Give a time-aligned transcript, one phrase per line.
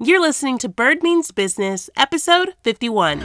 [0.00, 3.20] You're listening to Bird Means Business, episode 51.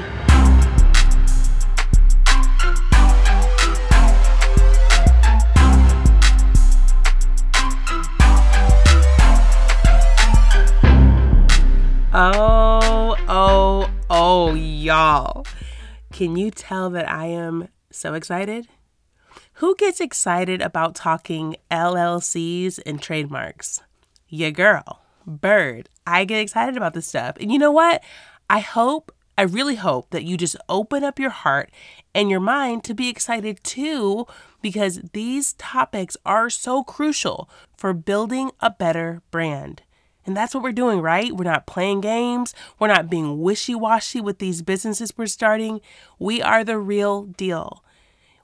[12.12, 15.46] Oh, oh, oh, y'all.
[16.12, 18.68] Can you tell that I am so excited?
[19.58, 23.80] Who gets excited about talking LLCs and trademarks?
[24.28, 25.90] Your girl, Bird.
[26.06, 27.38] I get excited about this stuff.
[27.40, 28.04] And you know what?
[28.50, 31.72] I hope, I really hope that you just open up your heart
[32.14, 34.28] and your mind to be excited too,
[34.62, 39.82] because these topics are so crucial for building a better brand.
[40.26, 41.36] And that's what we're doing, right?
[41.36, 42.54] We're not playing games.
[42.80, 45.82] We're not being wishy washy with these businesses we're starting.
[46.18, 47.84] We are the real deal.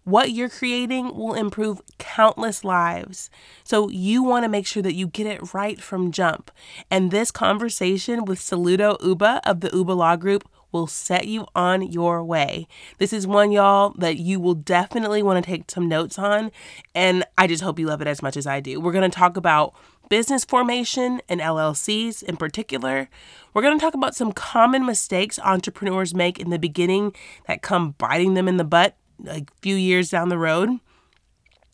[0.09, 3.29] What you're creating will improve countless lives.
[3.63, 6.49] So you want to make sure that you get it right from jump.
[6.89, 11.83] And this conversation with Saludo Uba of the Uba Law Group will set you on
[11.83, 12.67] your way.
[12.97, 16.49] This is one, y'all, that you will definitely want to take some notes on.
[16.95, 18.81] And I just hope you love it as much as I do.
[18.81, 19.75] We're going to talk about
[20.09, 23.09] business formation and LLCs in particular.
[23.53, 27.15] We're going to talk about some common mistakes entrepreneurs make in the beginning
[27.45, 28.95] that come biting them in the butt
[29.27, 30.79] a few years down the road.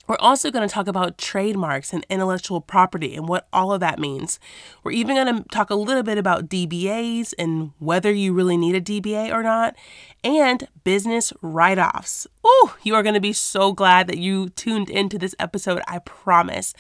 [0.08, 3.98] We're also going to talk about trademarks and intellectual property and what all of that
[3.98, 4.40] means.
[4.84, 8.76] We're even going to talk a little bit about DBAs and whether you really need
[8.76, 9.76] a DBA or not,
[10.24, 12.28] and business write offs.
[12.44, 16.00] Oh, you are going to be so glad that you tuned into this episode, I
[16.00, 16.76] promise.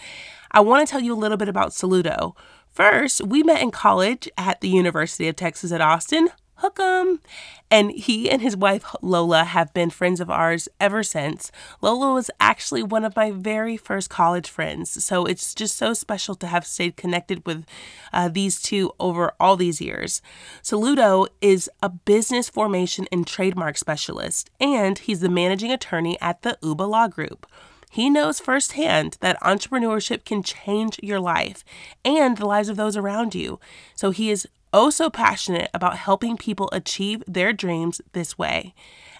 [0.51, 2.35] I want to tell you a little bit about Saludo.
[2.71, 6.29] First, we met in college at the University of Texas at Austin.
[6.57, 7.19] Hook 'em.
[7.69, 11.51] And he and his wife Lola have been friends of ours ever since.
[11.81, 16.35] Lola was actually one of my very first college friends, so it's just so special
[16.35, 17.65] to have stayed connected with
[18.13, 20.21] uh, these two over all these years.
[20.63, 26.57] Saludo is a business formation and trademark specialist, and he's the managing attorney at the
[26.61, 27.45] Uba Law Group.
[27.89, 31.63] He knows firsthand that entrepreneurship can change your life
[32.03, 33.57] and the lives of those around you.
[33.95, 38.73] So he is oh so passionate about helping people achieve their dreams this way.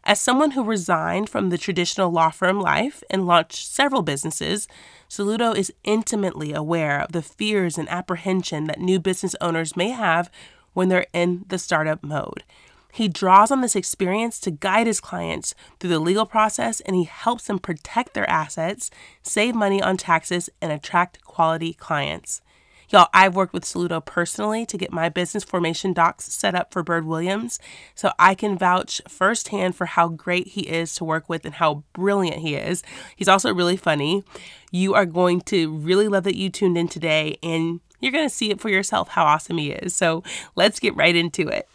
[0.03, 4.67] As someone who resigned from the traditional law firm life and launched several businesses,
[5.09, 10.29] Saludo is intimately aware of the fears and apprehension that new business owners may have
[10.73, 12.43] when they're in the startup mode.
[12.91, 17.05] He draws on this experience to guide his clients through the legal process and he
[17.05, 18.91] helps them protect their assets,
[19.23, 22.41] save money on taxes, and attract quality clients.
[22.90, 26.84] Y'all, I've worked with Saludo personally to get my business formation docs set up for
[26.84, 27.59] Bird Williams,
[27.96, 31.84] so I can vouch firsthand for how great he is to work with and how
[31.94, 32.84] brilliant he is.
[33.16, 34.23] He's also really funny.
[34.72, 38.35] You are going to really love that you tuned in today, and you're going to
[38.35, 39.96] see it for yourself how awesome he is.
[39.96, 40.23] So
[40.56, 41.67] let's get right into it.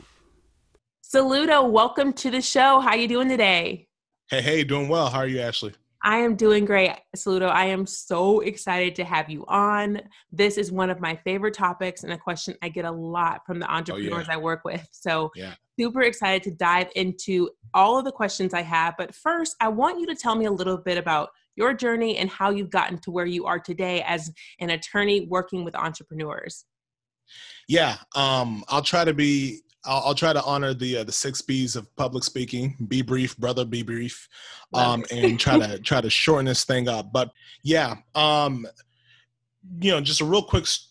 [1.02, 2.78] Saludo, welcome to the show.
[2.78, 3.88] How you doing today?
[4.28, 5.08] Hey, hey, doing well.
[5.08, 5.72] How are you, Ashley?
[6.02, 7.50] I am doing great, Saludo.
[7.50, 10.00] I am so excited to have you on.
[10.32, 13.58] This is one of my favorite topics and a question I get a lot from
[13.58, 14.34] the entrepreneurs oh, yeah.
[14.34, 14.86] I work with.
[14.92, 15.54] So, yeah.
[15.78, 18.94] super excited to dive into all of the questions I have.
[18.96, 22.30] But first, I want you to tell me a little bit about your journey and
[22.30, 26.64] how you've gotten to where you are today as an attorney working with entrepreneurs.
[27.68, 31.40] Yeah, um, I'll try to be I'll, I'll, try to honor the uh, the six
[31.40, 32.76] B's of public speaking.
[32.88, 33.64] Be brief, brother.
[33.64, 34.28] Be brief,
[34.74, 37.12] um, and try to try to shorten this thing up.
[37.12, 37.30] But
[37.62, 38.66] yeah, um,
[39.80, 40.90] you know, just a real quick s-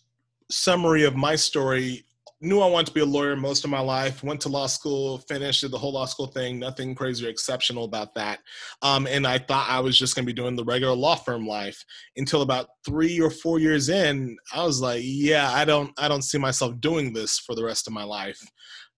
[0.50, 2.06] summary of my story.
[2.42, 4.24] Knew I wanted to be a lawyer most of my life.
[4.24, 6.58] Went to law school, finished did the whole law school thing.
[6.58, 8.40] Nothing crazy or exceptional about that.
[8.82, 11.46] Um, and I thought I was just going to be doing the regular law firm
[11.46, 11.84] life
[12.16, 14.38] until about three or four years in.
[14.54, 17.88] I was like, yeah, I don't, I don't see myself doing this for the rest
[17.88, 18.40] of my life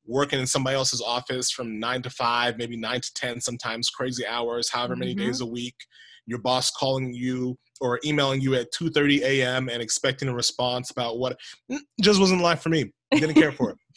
[0.06, 4.26] working in somebody else's office from nine to five, maybe nine to 10, sometimes crazy
[4.26, 5.26] hours, however many mm-hmm.
[5.26, 5.76] days a week.
[6.26, 9.70] Your boss calling you or emailing you at 2:30 a.m.
[9.70, 11.38] and expecting a response about what
[11.72, 12.92] mm, just wasn't life for me.
[13.12, 13.78] Didn't care for it.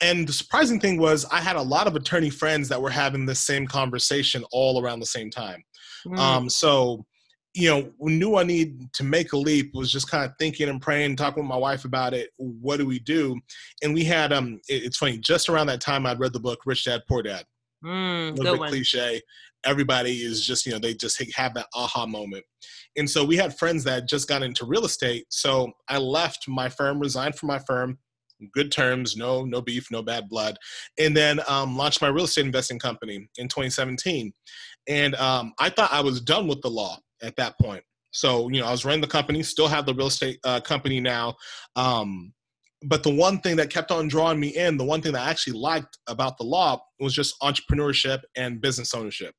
[0.00, 3.24] And the surprising thing was, I had a lot of attorney friends that were having
[3.24, 5.62] the same conversation all around the same time.
[6.04, 6.18] Mm.
[6.18, 7.04] Um, so
[7.54, 10.80] you know, knew I needed to make a leap was just kind of thinking and
[10.80, 12.30] praying, talking with my wife about it.
[12.38, 13.38] What do we do?
[13.82, 15.18] And we had um, it, it's funny.
[15.18, 17.44] Just around that time, I'd read the book Rich Dad Poor Dad.
[17.84, 19.20] Mm, a little bit cliche.
[19.64, 22.44] Everybody is just you know they just have that aha moment.
[22.96, 25.26] And so we had friends that just got into real estate.
[25.30, 27.98] So I left my firm, resigned from my firm,
[28.52, 30.56] good terms, no no beef, no bad blood,
[30.98, 34.32] and then um, launched my real estate investing company in 2017.
[34.88, 37.84] And um, I thought I was done with the law at that point.
[38.12, 41.00] So, you know, I was running the company, still have the real estate uh, company
[41.00, 41.34] now.
[41.76, 42.32] Um,
[42.84, 45.30] but the one thing that kept on drawing me in, the one thing that I
[45.30, 49.34] actually liked about the law was just entrepreneurship and business ownership.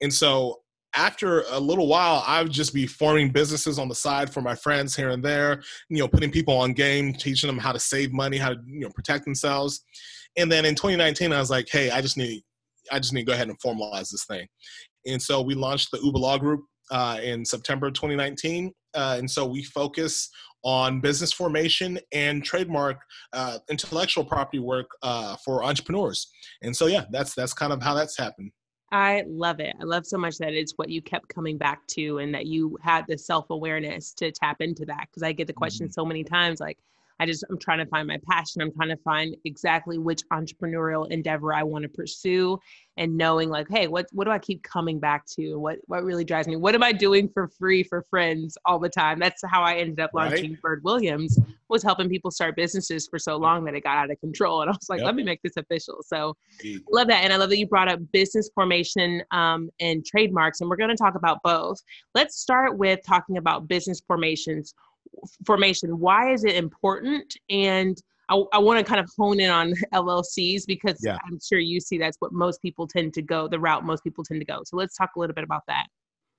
[0.00, 0.60] And so
[0.96, 4.54] after a little while, I would just be forming businesses on the side for my
[4.54, 8.12] friends here and there, you know, putting people on game, teaching them how to save
[8.12, 9.84] money, how to, you know, protect themselves.
[10.36, 12.42] And then in 2019, I was like, hey, I just need,
[12.92, 14.46] I just need to go ahead and formalize this thing.
[15.06, 18.72] And so we launched the Uba Law Group uh, in September 2019.
[18.94, 20.30] Uh, and so we focus
[20.62, 22.96] on business formation and trademark
[23.32, 26.30] uh, intellectual property work uh, for entrepreneurs.
[26.62, 28.50] And so, yeah, that's that's kind of how that's happened.
[28.94, 29.74] I love it.
[29.80, 32.78] I love so much that it's what you kept coming back to and that you
[32.80, 35.08] had the self awareness to tap into that.
[35.10, 35.92] Because I get the question mm-hmm.
[35.92, 36.78] so many times like,
[37.24, 38.60] I just, I'm trying to find my passion.
[38.60, 42.58] I'm trying to find exactly which entrepreneurial endeavor I want to pursue
[42.98, 45.54] and knowing like, hey, what, what do I keep coming back to?
[45.58, 46.56] What, what really drives me?
[46.56, 49.18] What am I doing for free for friends all the time?
[49.18, 50.60] That's how I ended up launching right.
[50.60, 51.38] Bird Williams
[51.70, 54.60] was helping people start businesses for so long that it got out of control.
[54.60, 55.06] And I was like, yep.
[55.06, 56.02] let me make this official.
[56.04, 56.82] So Indeed.
[56.92, 57.24] love that.
[57.24, 60.60] And I love that you brought up business formation um, and trademarks.
[60.60, 61.82] And we're going to talk about both.
[62.14, 64.74] Let's start with talking about business formations
[65.46, 65.98] formation.
[65.98, 67.36] Why is it important?
[67.50, 67.96] And
[68.28, 71.18] I, I want to kind of hone in on LLCs because yeah.
[71.26, 74.24] I'm sure you see that's what most people tend to go, the route most people
[74.24, 74.62] tend to go.
[74.64, 75.86] So let's talk a little bit about that.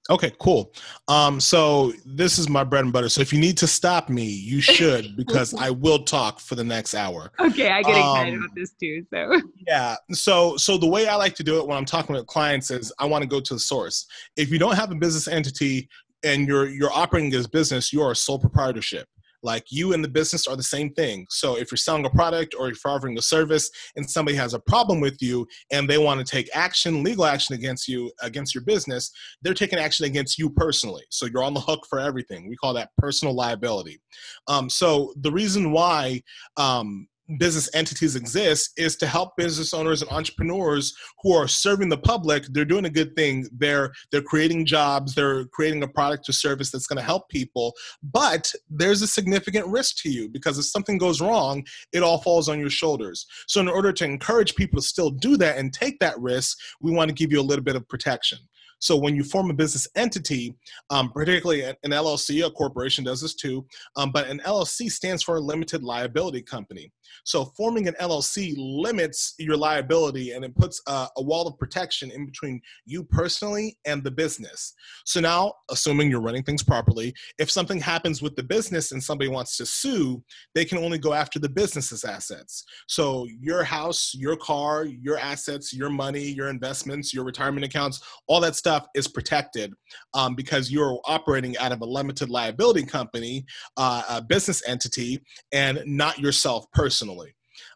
[0.07, 0.72] Okay, cool.
[1.07, 3.10] Um, so this is my bread and butter.
[3.10, 6.63] So if you need to stop me, you should because I will talk for the
[6.63, 7.31] next hour.
[7.39, 9.04] Okay, I get excited um, about this too.
[9.12, 9.95] So yeah.
[10.12, 12.94] So so the way I like to do it when I'm talking with clients is
[13.00, 14.06] I want to go to the source.
[14.38, 15.89] If you don't have a business entity,
[16.25, 19.07] and you're you're operating as business, you are a sole proprietorship.
[19.44, 21.27] Like you and the business are the same thing.
[21.30, 24.56] So if you're selling a product or if you're offering a service and somebody has
[24.56, 28.56] a problem with you and they want to take action, legal action against you, against
[28.56, 29.12] your business,
[29.44, 31.04] they're taking action against you personally.
[31.12, 32.50] So you're on the hook for everything.
[32.50, 34.01] We call that personal liability.
[34.48, 36.24] Um, so the reason why
[36.57, 37.07] um,
[37.39, 42.45] business entities exist is to help business owners and entrepreneurs who are serving the public
[42.51, 43.48] they're doing a good thing.
[43.57, 47.74] They're they're creating jobs they're creating a product or service that's going to help people.
[48.04, 52.50] But there's a significant risk to you because if something goes wrong it all falls
[52.50, 53.25] on your shoulders.
[53.48, 56.92] So in order to encourage people to still do that and take that risk we
[56.92, 58.38] want to give you a little bit of protection.
[58.80, 60.56] So when you form a business entity,
[60.89, 65.38] um, particularly an LLC, a corporation does this too, um, but an LLC stands for
[65.38, 66.92] a limited liability company.
[67.24, 72.12] So forming an LLC limits your liability and it puts a, a wall of protection
[72.12, 74.74] in between you personally and the business.
[75.06, 79.30] So now, assuming you're running things properly, if something happens with the business and somebody
[79.30, 80.24] wants to sue,
[80.54, 82.63] they can only go after the business's assets.
[82.88, 88.40] So your house, your car, your assets, your money, your investments, your retirement accounts, all
[88.42, 89.74] that stuff is protected
[90.13, 93.46] um, because you're operating out of a limited liability company,
[93.78, 95.22] uh, a business entity,
[95.52, 96.94] and not yourself personally.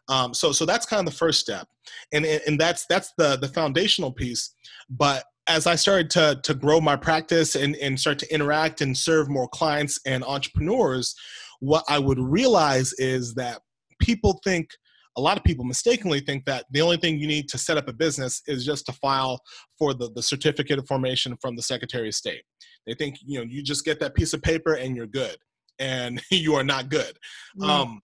[0.08, 1.68] Um, so, so that's kind of the first step,
[2.12, 4.54] and and that's that's the the foundational piece.
[4.88, 8.96] But as I started to to grow my practice and and start to interact and
[8.96, 11.14] serve more clients and entrepreneurs,
[11.60, 13.60] what I would realize is that
[14.00, 14.70] people think
[15.16, 17.88] a lot of people mistakenly think that the only thing you need to set up
[17.88, 19.40] a business is just to file
[19.78, 22.42] for the, the certificate of formation from the secretary of state.
[22.86, 25.36] They think you know you just get that piece of paper and you're good.
[25.78, 27.16] And you are not good.
[27.58, 27.68] Mm.
[27.68, 28.00] um,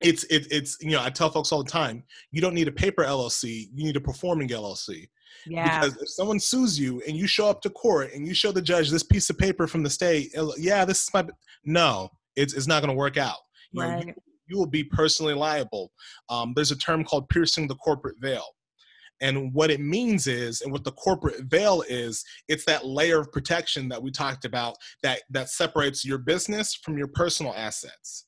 [0.00, 2.72] it's it, it's you know i tell folks all the time you don't need a
[2.72, 5.08] paper llc you need a performing llc
[5.46, 5.80] yeah.
[5.80, 8.62] Because if someone sues you and you show up to court and you show the
[8.62, 11.26] judge this piece of paper from the state, yeah, this is my
[11.64, 13.38] no, it's it's not going to work out.
[13.72, 14.06] You right.
[14.06, 14.14] Know, you,
[14.48, 15.92] you will be personally liable.
[16.28, 18.44] Um, there's a term called piercing the corporate veil.
[19.20, 23.32] And what it means is, and what the corporate veil is, it's that layer of
[23.32, 28.26] protection that we talked about that, that separates your business from your personal assets.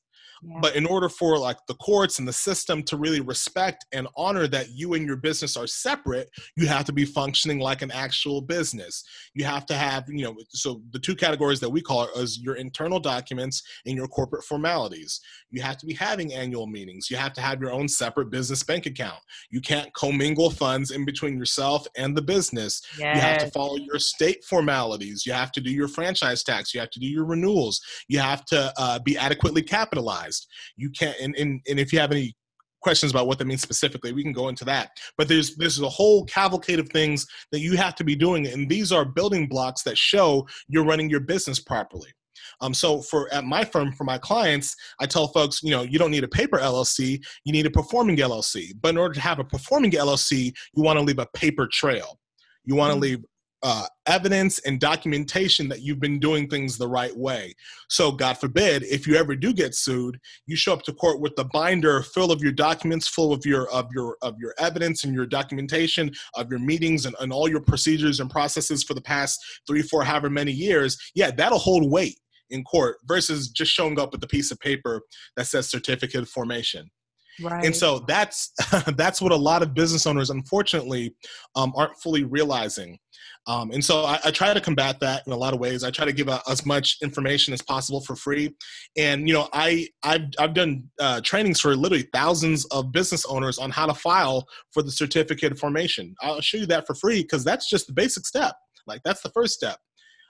[0.61, 4.47] But in order for like the courts and the system to really respect and honor
[4.47, 8.41] that you and your business are separate, you have to be functioning like an actual
[8.41, 9.03] business.
[9.35, 12.55] You have to have, you know, so the two categories that we call is your
[12.55, 15.21] internal documents and your corporate formalities.
[15.51, 17.11] You have to be having annual meetings.
[17.11, 19.19] You have to have your own separate business bank account.
[19.51, 22.81] You can't commingle funds in between yourself and the business.
[22.97, 23.15] Yes.
[23.15, 25.23] You have to follow your state formalities.
[25.25, 26.73] You have to do your franchise tax.
[26.73, 27.79] You have to do your renewals.
[28.07, 30.47] You have to uh, be adequately capitalized organized.
[30.77, 32.35] You can't, and, and, and if you have any
[32.81, 34.91] questions about what that means specifically, we can go into that.
[35.17, 38.69] But there's there's a whole cavalcade of things that you have to be doing, and
[38.69, 42.09] these are building blocks that show you're running your business properly.
[42.59, 45.97] Um, so for at my firm, for my clients, I tell folks, you know, you
[45.97, 48.71] don't need a paper LLC, you need a performing LLC.
[48.81, 52.19] But in order to have a performing LLC, you want to leave a paper trail.
[52.65, 53.01] You want to mm-hmm.
[53.01, 53.25] leave
[53.63, 57.53] uh, evidence and documentation that you've been doing things the right way.
[57.89, 61.35] So, God forbid, if you ever do get sued, you show up to court with
[61.35, 65.13] the binder full of your documents, full of your of your of your evidence and
[65.13, 69.39] your documentation of your meetings and, and all your procedures and processes for the past
[69.67, 70.97] three, four, however many years.
[71.13, 72.17] Yeah, that'll hold weight
[72.49, 75.01] in court versus just showing up with a piece of paper
[75.37, 76.89] that says certificate of formation.
[77.41, 77.65] Right.
[77.65, 78.51] And so that's
[78.95, 81.15] that's what a lot of business owners, unfortunately,
[81.55, 82.97] um, aren't fully realizing.
[83.47, 85.83] Um, and so I, I, try to combat that in a lot of ways.
[85.83, 88.55] I try to give a, as much information as possible for free.
[88.97, 93.57] And you know, I I've I've done uh, trainings for literally thousands of business owners
[93.57, 96.13] on how to file for the certificate of formation.
[96.21, 98.55] I'll show you that for free because that's just the basic step.
[98.85, 99.79] Like that's the first step.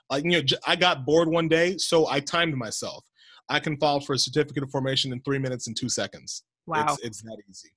[0.08, 3.04] Like you know, I got bored one day, so I timed myself.
[3.50, 6.44] I can file for a certificate of formation in three minutes and two seconds.
[6.66, 6.86] Wow.
[6.88, 7.70] It's, it's that easy.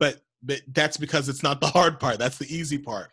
[0.00, 2.18] But but that's because it's not the hard part.
[2.18, 3.10] That's the easy part.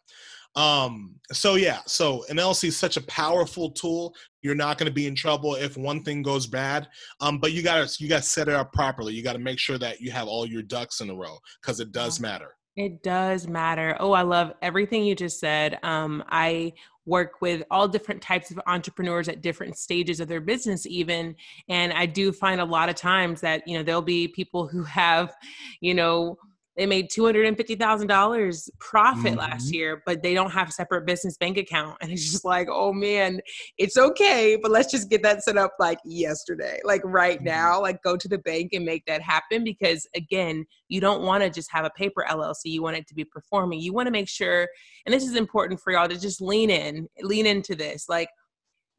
[0.60, 4.14] Um, so yeah, so an is such a powerful tool.
[4.42, 6.90] You're not going to be in trouble if one thing goes bad.
[7.22, 9.14] Um, but you gotta you gotta set it up properly.
[9.14, 11.94] You gotta make sure that you have all your ducks in a row because it
[11.94, 12.56] does matter.
[12.76, 13.96] It does matter.
[14.02, 15.80] Oh, I love everything you just said.
[15.82, 16.74] Um, I
[17.06, 21.36] work with all different types of entrepreneurs at different stages of their business even
[21.68, 24.84] and i do find a lot of times that you know there'll be people who
[24.84, 25.34] have
[25.82, 26.38] you know
[26.80, 29.38] they made $250,000 profit mm-hmm.
[29.38, 31.98] last year, but they don't have a separate business bank account.
[32.00, 33.42] And it's just like, oh man,
[33.78, 37.48] it's okay, but let's just get that set up like yesterday, like right mm-hmm.
[37.48, 39.66] now, like go to the bank and make that happen.
[39.66, 42.68] Because again, you don't want to just have a paper LLC.
[42.68, 43.82] You want it to be performing.
[43.82, 44.66] You want to make sure,
[45.06, 48.08] and this is important for y'all to just lean in, lean into this.
[48.08, 48.30] Like,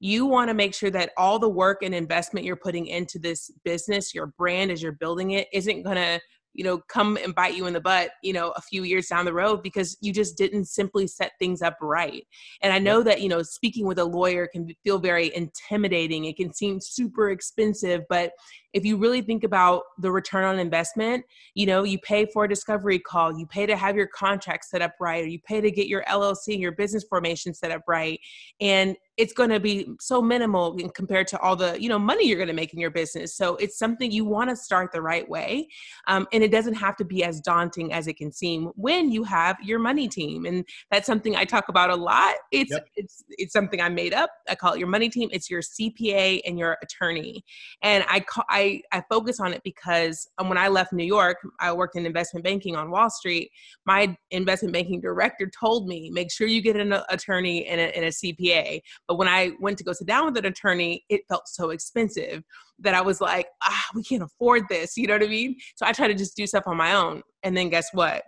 [0.01, 3.51] you want to make sure that all the work and investment you're putting into this
[3.65, 6.21] business, your brand as you're building it, isn't going to
[6.55, 9.25] you know come and bite you in the butt you know a few years down
[9.25, 12.27] the road because you just didn't simply set things up right.
[12.63, 16.25] And i know that you know speaking with a lawyer can feel very intimidating.
[16.25, 18.33] It can seem super expensive but
[18.73, 21.25] if you really think about the return on investment,
[21.55, 24.83] you know, you pay for a discovery call, you pay to have your contract set
[24.83, 27.83] up right, or you pay to get your LLC and your business formation set up
[27.89, 28.21] right.
[28.61, 32.39] And it's going to be so minimal compared to all the, you know, money you're
[32.39, 33.37] going to make in your business.
[33.37, 35.69] So it's something you want to start the right way.
[36.07, 39.25] Um, and it doesn't have to be as daunting as it can seem when you
[39.25, 40.47] have your money team.
[40.47, 42.37] And that's something I talk about a lot.
[42.51, 42.87] It's, yep.
[42.97, 44.31] it's, it's something I made up.
[44.49, 45.29] I call it your money team.
[45.33, 47.45] It's your CPA and your attorney.
[47.83, 51.05] And I call, I I, I focus on it because um, when I left New
[51.05, 53.51] York, I worked in investment banking on Wall Street.
[53.87, 58.05] My investment banking director told me, make sure you get an attorney and a, and
[58.05, 58.81] a CPA.
[59.09, 62.43] But when I went to go sit down with an attorney, it felt so expensive
[62.81, 64.97] that I was like, ah, we can't afford this.
[64.97, 65.57] You know what I mean?
[65.77, 67.23] So I try to just do stuff on my own.
[67.43, 68.23] And then guess what?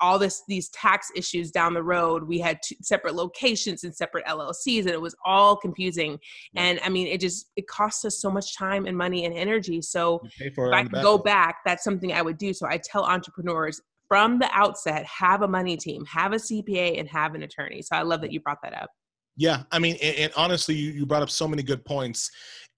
[0.00, 2.24] All this these tax issues down the road.
[2.24, 6.18] We had two separate locations and separate LLCs, and it was all confusing.
[6.56, 9.82] And I mean, it just it cost us so much time and money and energy.
[9.82, 12.52] So if I could go back, that's something I would do.
[12.52, 17.08] So I tell entrepreneurs from the outset, have a money team, have a CPA, and
[17.08, 17.80] have an attorney.
[17.80, 18.90] So I love that you brought that up.
[19.36, 22.30] Yeah, I mean, and, and honestly, you, you brought up so many good points.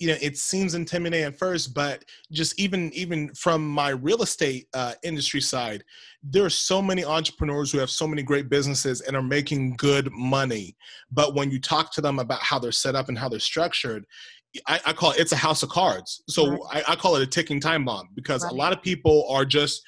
[0.03, 4.67] You know, it seems intimidating at first, but just even even from my real estate
[4.75, 5.85] uh, industry side,
[6.25, 10.11] there are so many entrepreneurs who have so many great businesses and are making good
[10.11, 10.77] money.
[11.13, 14.05] But when you talk to them about how they're set up and how they're structured,
[14.67, 16.25] I, I, call it it's a house of cards.
[16.29, 16.85] So right.
[16.89, 18.53] I, I, call it a ticking time bomb because right.
[18.53, 19.83] a lot of people are just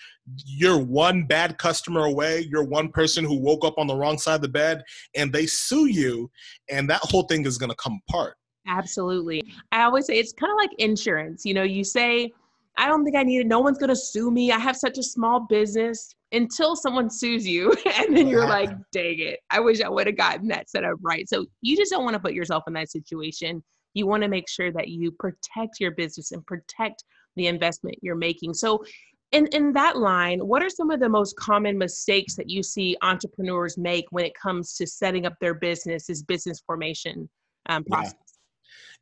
[0.46, 2.46] you're one bad customer away.
[2.48, 4.82] You're one person who woke up on the wrong side of the bed
[5.14, 6.30] and they sue you,
[6.70, 8.36] and that whole thing is going to come apart.
[8.66, 9.42] Absolutely.
[9.72, 11.44] I always say it's kind of like insurance.
[11.44, 12.32] You know, you say,
[12.76, 13.46] I don't think I need it.
[13.46, 14.50] No one's going to sue me.
[14.50, 17.74] I have such a small business until someone sues you.
[17.98, 19.40] And then you're like, dang it.
[19.50, 21.28] I wish I would have gotten that set up right.
[21.28, 23.62] So you just don't want to put yourself in that situation.
[23.94, 27.04] You want to make sure that you protect your business and protect
[27.36, 28.54] the investment you're making.
[28.54, 28.84] So
[29.30, 32.96] in, in that line, what are some of the most common mistakes that you see
[33.02, 37.28] entrepreneurs make when it comes to setting up their business, this business formation
[37.66, 38.14] um, process?
[38.14, 38.23] Yeah,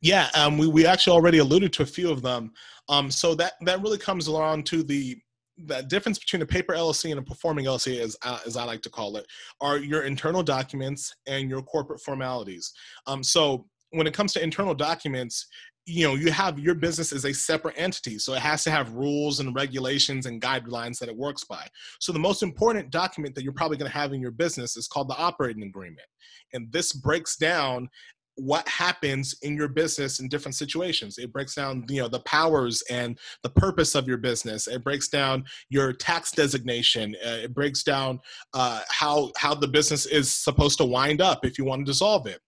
[0.01, 2.51] yeah um, we, we actually already alluded to a few of them.
[2.89, 5.17] Um, so that, that really comes along to the
[5.65, 8.81] the difference between a paper LLC and a performing LLC, as, uh, as I like
[8.81, 9.27] to call it,
[9.61, 12.73] are your internal documents and your corporate formalities.
[13.05, 15.45] Um, so when it comes to internal documents,
[15.85, 18.93] you know you have your business is a separate entity so it has to have
[18.93, 21.67] rules and regulations and guidelines that it works by
[21.99, 24.87] so the most important document that you're probably going to have in your business is
[24.87, 26.07] called the operating agreement
[26.53, 27.89] and this breaks down
[28.35, 31.17] what happens in your business in different situations.
[31.17, 34.67] It breaks down you know the powers and the purpose of your business.
[34.67, 37.15] It breaks down your tax designation.
[37.25, 38.19] Uh, it breaks down
[38.53, 42.27] uh, how how the business is supposed to wind up if you want to dissolve
[42.27, 42.41] it.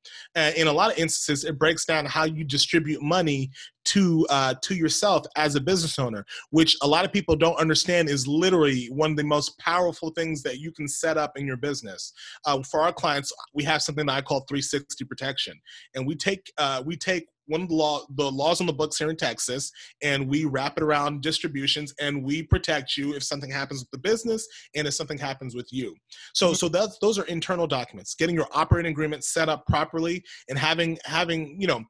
[0.58, 3.52] In a lot of instances it breaks down how you distribute money
[3.86, 8.10] to uh, to yourself as a business owner, which a lot of people don't understand
[8.10, 11.58] is literally one of the most powerful things that you can set up in your
[11.58, 12.12] business.
[12.46, 15.60] Uh, for our clients, we have something that I call 360 protection,
[15.94, 18.98] and we take uh, we take one of the law the laws on the books
[18.98, 23.52] here in Texas, and we wrap it around distributions, and we protect you if something
[23.52, 25.96] happens with the business and if something happens with you.
[26.34, 26.56] So mm-hmm.
[26.56, 28.16] so that's those are internal documents.
[28.16, 31.84] Getting your operating agreement set up properly and having having you know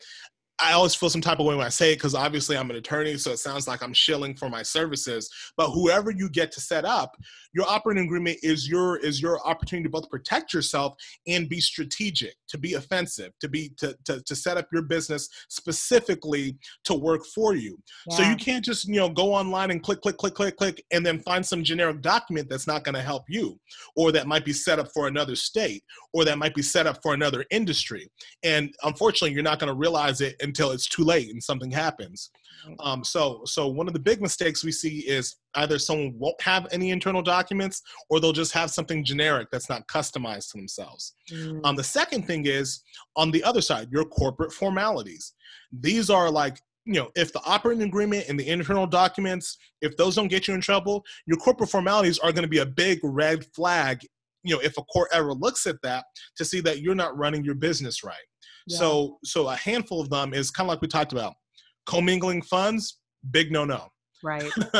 [0.60, 2.78] I always feel some type of way when I say it because obviously I'm an
[2.78, 5.30] attorney, so it sounds like I'm shilling for my services.
[5.58, 7.16] But whoever you get to set up,
[7.54, 10.94] your operating agreement is your is your opportunity to both protect yourself
[11.28, 15.28] and be strategic, to be offensive, to be to to, to set up your business
[15.50, 17.78] specifically to work for you.
[18.10, 18.18] Yeah.
[18.18, 21.06] So you can't just you know go online and click click click click click and
[21.06, 23.60] then find some generic document that's not going to help you,
[23.98, 25.84] or that might be set up for another state,
[26.14, 28.10] or that might be set up for another industry.
[28.44, 32.30] And unfortunately, you're not going to realize it until it's too late and something happens.
[32.80, 36.68] Um, so, so one of the big mistakes we see is either someone won't have
[36.72, 41.14] any internal documents or they'll just have something generic that's not customized to themselves.
[41.32, 41.62] Mm.
[41.64, 42.82] Um, the second thing is
[43.16, 45.34] on the other side, your corporate formalities.
[45.72, 50.16] These are like you know, if the operating agreement and the internal documents, if those
[50.16, 53.44] don't get you in trouble, your corporate formalities are going to be a big red
[53.56, 54.06] flag.
[54.44, 56.06] You know, if a court ever looks at that
[56.38, 58.16] to see that you're not running your business right.
[58.68, 61.34] So so a handful of them is kind of like we talked about.
[61.86, 63.00] Commingling funds,
[63.32, 63.90] big no no.
[64.24, 64.52] Right.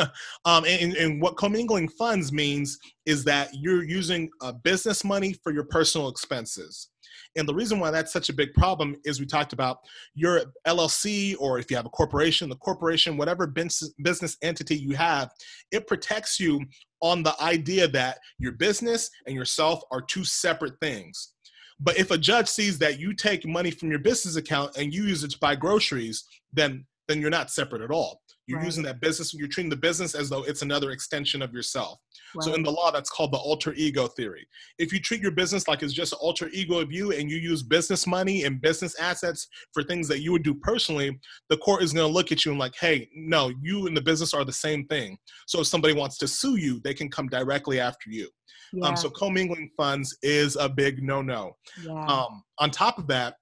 [0.46, 5.54] um, and, and what commingling funds means is that you're using uh, business money for
[5.54, 6.90] your personal expenses.
[7.36, 9.80] And the reason why that's such a big problem is we talked about
[10.14, 15.30] your LLC or if you have a corporation, the corporation, whatever business entity you have,
[15.72, 16.62] it protects you
[17.02, 21.34] on the idea that your business and yourself are two separate things.
[21.80, 25.04] But if a judge sees that you take money from your business account and you
[25.04, 28.22] use it to buy groceries, then then you're not separate at all.
[28.48, 28.66] You're right.
[28.66, 32.00] using that business, you're treating the business as though it's another extension of yourself.
[32.36, 32.44] Right.
[32.44, 34.48] So in the law, that's called the alter ego theory.
[34.78, 37.38] If you treat your business like it's just an alter ego of you and you
[37.38, 41.20] use business money and business assets for things that you would do personally,
[41.50, 44.02] the court is going to look at you and like, hey, no, you and the
[44.02, 45.18] business are the same thing.
[45.48, 48.30] So if somebody wants to sue you, they can come directly after you.
[48.74, 48.90] Yeah.
[48.90, 51.56] Um, so commingling funds is a big no-no.
[51.84, 52.06] Yeah.
[52.06, 53.36] Um, on top of that,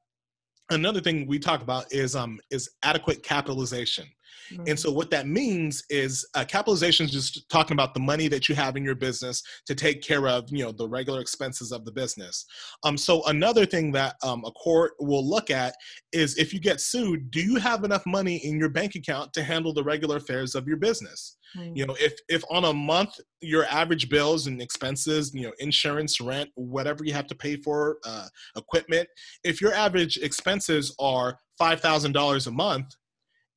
[0.69, 4.05] another thing we talk about is um, is adequate capitalization.
[4.51, 4.63] Mm-hmm.
[4.67, 8.49] And so what that means is uh, capitalization is just talking about the money that
[8.49, 11.85] you have in your business to take care of, you know, the regular expenses of
[11.85, 12.45] the business.
[12.83, 15.75] Um, so another thing that um, a court will look at
[16.11, 19.43] is if you get sued, do you have enough money in your bank account to
[19.43, 21.37] handle the regular affairs of your business?
[21.57, 21.77] Mm-hmm.
[21.77, 26.19] You know, if if on a month your average bills and expenses, you know, insurance,
[26.19, 29.07] rent, whatever you have to pay for, uh, equipment,
[29.43, 32.95] if your average expenses are five thousand dollars a month,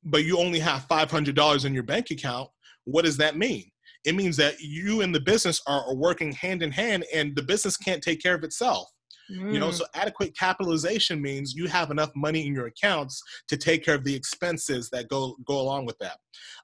[0.09, 2.49] but you only have $500 in your bank account,
[2.85, 3.69] what does that mean?
[4.05, 7.75] It means that you and the business are, working hand in hand and the business
[7.75, 8.87] can't take care of itself.
[9.29, 9.53] Mm.
[9.53, 9.73] You know, mm.
[9.73, 14.05] so adequate capitalization means you have enough money in your accounts to take care of
[14.05, 16.17] the expenses that go go along with that.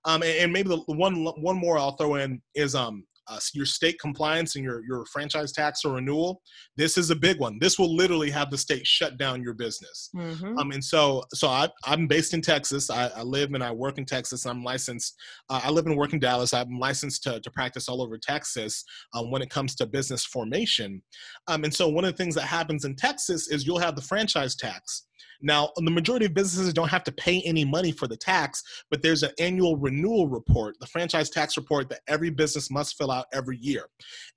[0.06, 3.66] Um, and, and maybe the one one more I'll throw in is um uh, your
[3.66, 6.42] state compliance and your, your franchise tax or renewal,
[6.78, 7.58] this is a big one.
[7.60, 10.10] This will literally have the state shut down your business.
[10.16, 10.58] Mm-hmm.
[10.58, 12.90] Um, and so, so I, I'm based in Texas.
[12.90, 14.46] I, I live and I work in Texas.
[14.46, 15.16] I'm licensed.
[15.50, 16.54] Uh, I live and work in Dallas.
[16.54, 18.84] I'm licensed to, to practice all over Texas
[19.14, 21.02] um, when it comes to business formation.
[21.48, 24.02] Um, and so, one of the things that happens in Texas is you'll have the
[24.02, 25.06] franchise tax.
[25.42, 29.02] Now, the majority of businesses don't have to pay any money for the tax, but
[29.02, 33.26] there's an annual renewal report, the franchise tax report that every business must fill out
[33.34, 33.88] every year.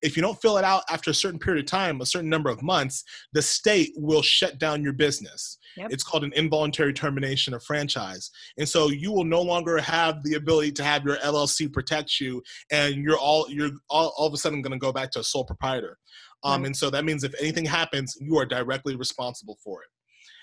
[0.02, 2.50] If you don't fill it out after a certain period of time, a certain number
[2.50, 5.58] of months, the state will shut down your business.
[5.76, 5.92] Yep.
[5.92, 8.30] It's called an involuntary termination of franchise.
[8.58, 12.42] And so you will no longer have the ability to have your LLC protect you
[12.72, 15.24] and you're all you're all, all of a sudden going to go back to a
[15.24, 15.98] sole proprietor.
[16.44, 16.66] Um, right.
[16.66, 19.88] And so that means if anything happens, you are directly responsible for it.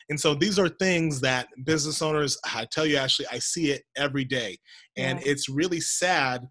[0.09, 3.83] And so these are things that business owners, I tell you, actually, I see it
[3.95, 4.57] every day.
[4.97, 5.31] And yeah.
[5.31, 6.47] it's really sad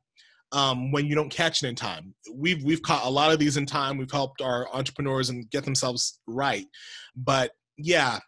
[0.52, 2.14] um, when you don't catch it in time.
[2.34, 3.96] We've, we've caught a lot of these in time.
[3.96, 6.66] We've helped our entrepreneurs and get themselves right.
[7.16, 8.18] But yeah,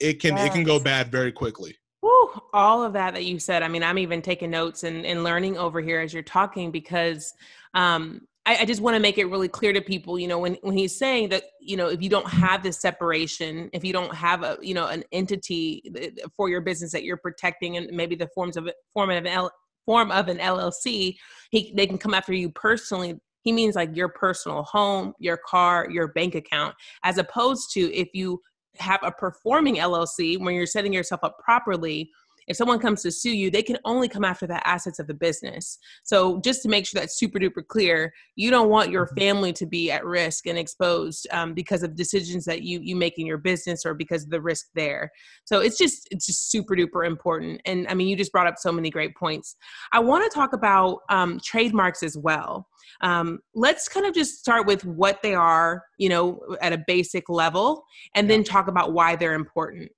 [0.00, 0.46] it can, yes.
[0.46, 1.76] it can go bad very quickly.
[2.02, 3.62] Woo, all of that that you said.
[3.62, 7.32] I mean, I'm even taking notes and, and learning over here as you're talking because
[7.74, 10.54] um, I, I just want to make it really clear to people, you know, when,
[10.62, 14.14] when he's saying that, you know, if you don't have this separation, if you don't
[14.14, 18.16] have a, you know, an entity uh, for your business that you're protecting and maybe
[18.16, 19.50] the forms of form of an L,
[19.86, 21.16] form of an LLC,
[21.50, 23.20] he, they can come after you personally.
[23.42, 26.74] He means like your personal home, your car, your bank account,
[27.04, 28.40] as opposed to if you
[28.78, 32.10] have a performing LLC when you're setting yourself up properly,
[32.48, 35.14] if someone comes to sue you, they can only come after the assets of the
[35.14, 35.78] business.
[36.04, 39.20] So just to make sure that's super duper clear, you don't want your mm-hmm.
[39.20, 43.18] family to be at risk and exposed um, because of decisions that you you make
[43.18, 45.10] in your business or because of the risk there.
[45.44, 47.60] So it's just it's just super duper important.
[47.64, 49.56] And I mean, you just brought up so many great points.
[49.92, 52.68] I want to talk about um, trademarks as well.
[53.00, 57.28] Um, let's kind of just start with what they are, you know, at a basic
[57.28, 59.90] level, and then talk about why they're important.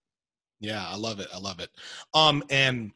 [0.64, 1.29] Yeah, I love it.
[1.33, 1.70] I love it.
[2.14, 2.92] Um, and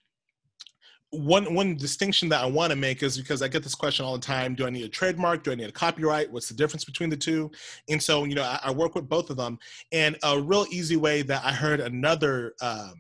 [1.11, 4.15] one one distinction that I want to make is because I get this question all
[4.15, 5.43] the time: Do I need a trademark?
[5.43, 6.31] Do I need a copyright?
[6.31, 7.51] What's the difference between the two?
[7.89, 9.59] And so, you know, I, I work with both of them.
[9.93, 12.95] And a real easy way that I heard another um,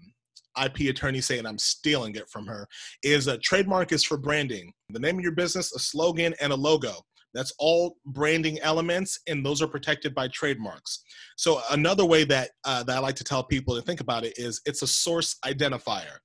[0.63, 2.67] IP attorney say, and I'm stealing it from her,
[3.03, 4.73] is a trademark is for branding.
[4.91, 7.05] The name of your business, a slogan, and a logo.
[7.35, 11.03] That's all branding elements, and those are protected by trademarks.
[11.37, 14.39] So another way that uh, that I like to tell people to think about it
[14.39, 16.19] is it's a source identifier.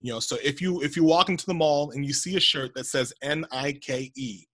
[0.00, 2.40] You know, so if you if you walk into the mall and you see a
[2.40, 4.44] shirt that says N I K E,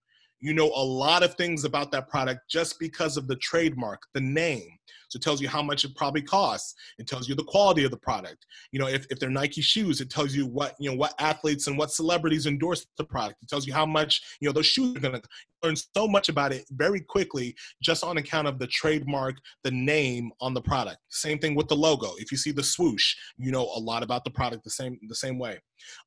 [0.40, 4.20] you know a lot of things about that product just because of the trademark, the
[4.20, 4.78] name.
[5.10, 6.74] So it tells you how much it probably costs.
[6.98, 8.46] It tells you the quality of the product.
[8.72, 11.66] You know, if, if they're Nike shoes, it tells you what, you know, what athletes
[11.66, 13.42] and what celebrities endorse the product.
[13.42, 15.22] It tells you how much, you know, those shoes are going to
[15.62, 20.30] learn so much about it very quickly just on account of the trademark, the name
[20.40, 20.98] on the product.
[21.08, 22.12] Same thing with the logo.
[22.18, 25.14] If you see the swoosh, you know a lot about the product the same the
[25.14, 25.58] same way.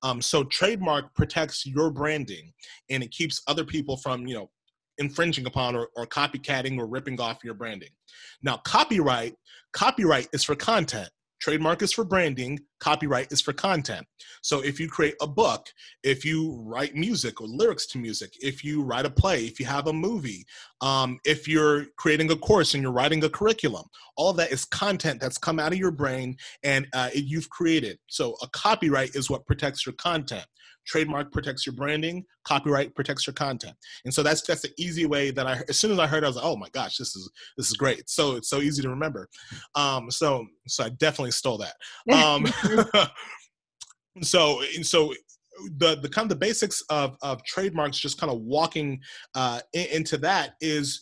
[0.02, 2.54] Um, so trademark protects your branding
[2.89, 4.50] and it keeps other people from, you know,
[4.97, 7.89] infringing upon or, or copycatting or ripping off your branding.
[8.41, 9.36] Now, copyright,
[9.71, 11.10] copyright is for content.
[11.43, 14.08] Trademark is for branding, copyright is for content.
[14.41, 15.67] So if you create a book,
[16.01, 19.65] if you write music or lyrics to music, if you write a play, if you
[19.65, 20.45] have a movie,
[20.79, 23.84] um, if you're creating a course and you're writing a curriculum,
[24.15, 27.99] all of that is content that's come out of your brain and uh, you've created.
[28.08, 30.45] So a copyright is what protects your content
[30.86, 33.76] trademark protects your branding copyright protects your content.
[34.06, 36.28] And so that's that's the easy way that i as soon as i heard i
[36.28, 38.10] was like oh my gosh this is this is great.
[38.10, 39.30] So it's so easy to remember.
[39.76, 41.76] Um so so i definitely stole that.
[42.13, 42.46] Um
[44.22, 45.13] so so
[45.78, 49.00] the the kind of the basics of of trademarks just kind of walking
[49.36, 51.02] uh in, into that is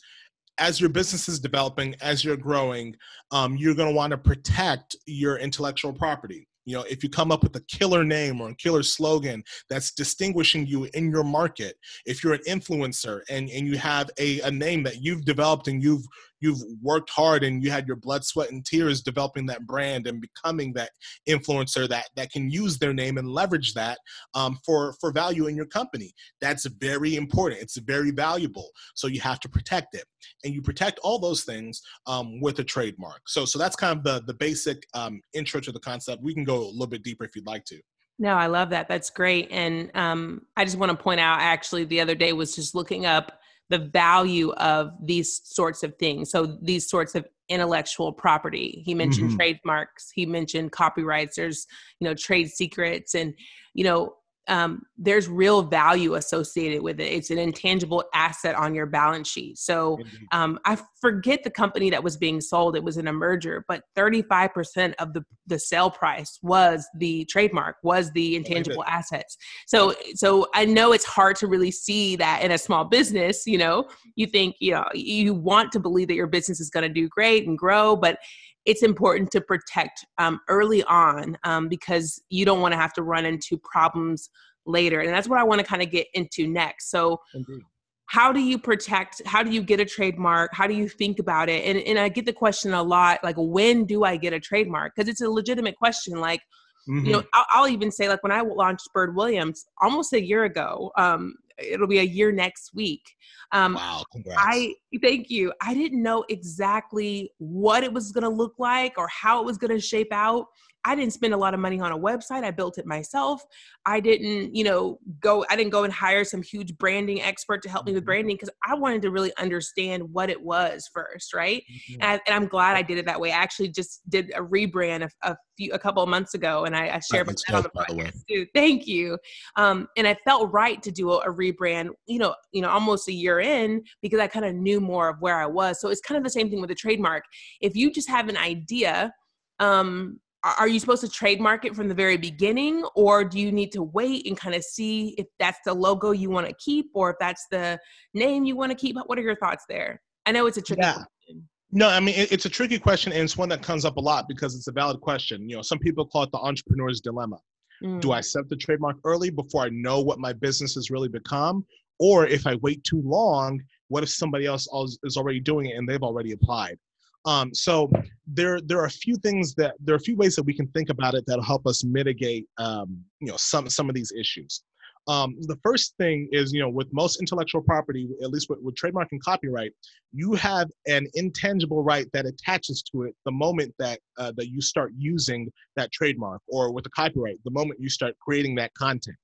[0.57, 2.95] as your business is developing as you're growing
[3.31, 7.31] um, you're going to want to protect your intellectual property you know, if you come
[7.31, 11.75] up with a killer name or a killer slogan that's distinguishing you in your market,
[12.05, 15.83] if you're an influencer and, and you have a, a name that you've developed and
[15.83, 16.05] you've
[16.41, 20.21] you've worked hard and you had your blood, sweat, and tears developing that brand and
[20.21, 20.91] becoming that
[21.29, 23.99] influencer that that can use their name and leverage that
[24.33, 26.13] um, for for value in your company.
[26.41, 27.61] That's very important.
[27.61, 28.69] It's very valuable.
[28.95, 30.05] So you have to protect it,
[30.43, 33.21] and you protect all those things um, with a trademark.
[33.27, 36.23] So so that's kind of the the basic um, intro to the concept.
[36.23, 37.79] We can go a little bit deeper if you'd like to.
[38.19, 38.87] No, I love that.
[38.87, 39.47] That's great.
[39.49, 43.07] And um, I just want to point out actually, the other day was just looking
[43.07, 43.40] up
[43.71, 46.29] the value of these sorts of things.
[46.29, 48.81] So these sorts of intellectual property.
[48.85, 49.37] He mentioned mm-hmm.
[49.37, 50.11] trademarks.
[50.11, 51.37] He mentioned copyrights.
[51.37, 51.67] There's
[51.99, 53.33] you know trade secrets, and
[53.73, 54.15] you know
[54.47, 57.05] um, there's real value associated with it.
[57.05, 59.57] It's an intangible asset on your balance sheet.
[59.57, 59.99] So
[60.31, 62.75] um, I forget the company that was being sold.
[62.75, 67.77] It was in a merger, but 35% of the, the sale price was the trademark,
[67.83, 69.37] was the intangible assets.
[69.67, 73.43] So so I know it's hard to really see that in a small business.
[73.45, 76.87] You know, you think you know you want to believe that your business is going
[76.87, 78.19] to do great and grow, but
[78.65, 83.03] it's important to protect um, early on um, because you don't want to have to
[83.03, 84.29] run into problems
[84.65, 84.99] later.
[85.01, 86.91] And that's what I want to kind of get into next.
[86.91, 87.63] So, Indeed.
[88.05, 89.21] how do you protect?
[89.25, 90.51] How do you get a trademark?
[90.53, 91.65] How do you think about it?
[91.65, 94.93] And, and I get the question a lot like, when do I get a trademark?
[94.95, 96.19] Because it's a legitimate question.
[96.19, 96.41] Like,
[96.89, 97.05] Mm-hmm.
[97.05, 100.45] you know I'll, I'll, even say like when i launched bird williams almost a year
[100.45, 103.03] ago um, it'll be a year next week.
[103.51, 104.41] Um, wow, congrats.
[104.41, 105.53] I thank you.
[105.61, 109.57] I didn't know exactly what it was going to look like or how it was
[109.57, 110.45] going to shape out.
[110.83, 112.43] I didn't spend a lot of money on a website.
[112.43, 113.43] I built it myself.
[113.85, 117.69] I didn't, you know, go, I didn't go and hire some huge branding expert to
[117.69, 118.07] help me with mm-hmm.
[118.07, 121.63] branding because I wanted to really understand what it was first, right?
[121.63, 122.01] Mm-hmm.
[122.01, 123.31] And, I, am glad I did it that way.
[123.31, 126.75] I actually just did a rebrand a, a few, a couple of months ago, and
[126.75, 128.45] I, I shared my that on the podcast too.
[128.55, 129.17] Thank you.
[129.57, 133.07] Um, and I felt right to do a, a rebrand, you know, you know, almost
[133.07, 135.79] a year in because I kind of knew more of where I was.
[135.79, 137.23] So it's kind of the same thing with a trademark.
[137.61, 139.13] If you just have an idea,
[139.59, 143.71] um, are you supposed to trademark it from the very beginning or do you need
[143.71, 147.11] to wait and kind of see if that's the logo you want to keep or
[147.11, 147.79] if that's the
[148.13, 150.01] name you want to keep what are your thoughts there?
[150.25, 150.93] I know it's a tricky yeah.
[150.93, 151.47] question.
[151.71, 154.25] No i mean it's a tricky question and it's one that comes up a lot
[154.27, 155.47] because it's a valid question.
[155.47, 157.39] You know some people call it the entrepreneur's dilemma.
[157.83, 157.99] Mm.
[157.99, 161.65] do i set the trademark early before i know what my business has really become?
[161.99, 164.67] Or if i wait too long what if somebody else
[165.03, 166.77] is already doing it and they've already applied
[167.25, 167.91] um, so
[168.27, 170.67] there there are a few things that there are a few ways that we can
[170.67, 174.63] think about it that'll help us mitigate um, you know some some of these issues.
[175.07, 178.75] Um, the first thing is, you know, with most intellectual property, at least with, with
[178.75, 179.71] trademark and copyright,
[180.11, 184.61] you have an intangible right that attaches to it the moment that uh, that you
[184.61, 189.17] start using that trademark, or with the copyright, the moment you start creating that content,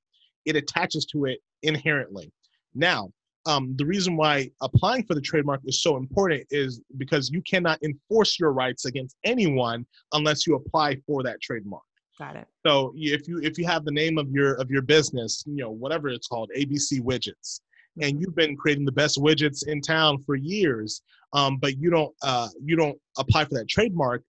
[0.45, 2.31] it attaches to it inherently.
[2.73, 3.11] Now,
[3.47, 7.81] um, the reason why applying for the trademark is so important is because you cannot
[7.81, 11.81] enforce your rights against anyone unless you apply for that trademark.
[12.19, 12.47] Got it.
[12.65, 15.71] So if you if you have the name of your of your business, you know
[15.71, 17.61] whatever it's called, ABC Widgets,
[18.01, 18.19] and mm-hmm.
[18.19, 22.49] you've been creating the best widgets in town for years, um, but you don't uh,
[22.61, 24.23] you don't apply for that trademark.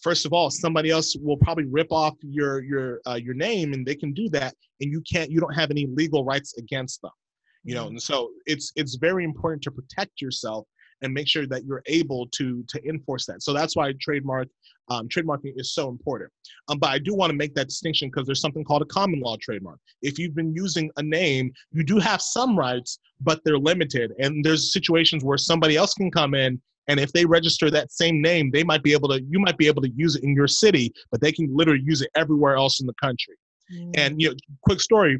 [0.00, 3.84] First of all, somebody else will probably rip off your your uh, your name, and
[3.84, 7.10] they can do that, and you can't you don't have any legal rights against them
[7.64, 7.90] you know mm-hmm.
[7.90, 10.66] and so it's it's very important to protect yourself
[11.04, 13.42] and make sure that you're able to to enforce that.
[13.42, 14.48] So that's why trademark
[14.88, 16.30] um, trademarking is so important.
[16.68, 19.20] Um, but i do want to make that distinction because there's something called a common
[19.20, 19.78] law trademark.
[20.02, 24.12] If you've been using a name you do have some rights but they're limited.
[24.18, 28.20] And there's situations where somebody else can come in and if they register that same
[28.20, 30.48] name they might be able to you might be able to use it in your
[30.48, 33.36] city but they can literally use it everywhere else in the country.
[33.72, 33.94] Mm.
[33.96, 35.18] and you know quick story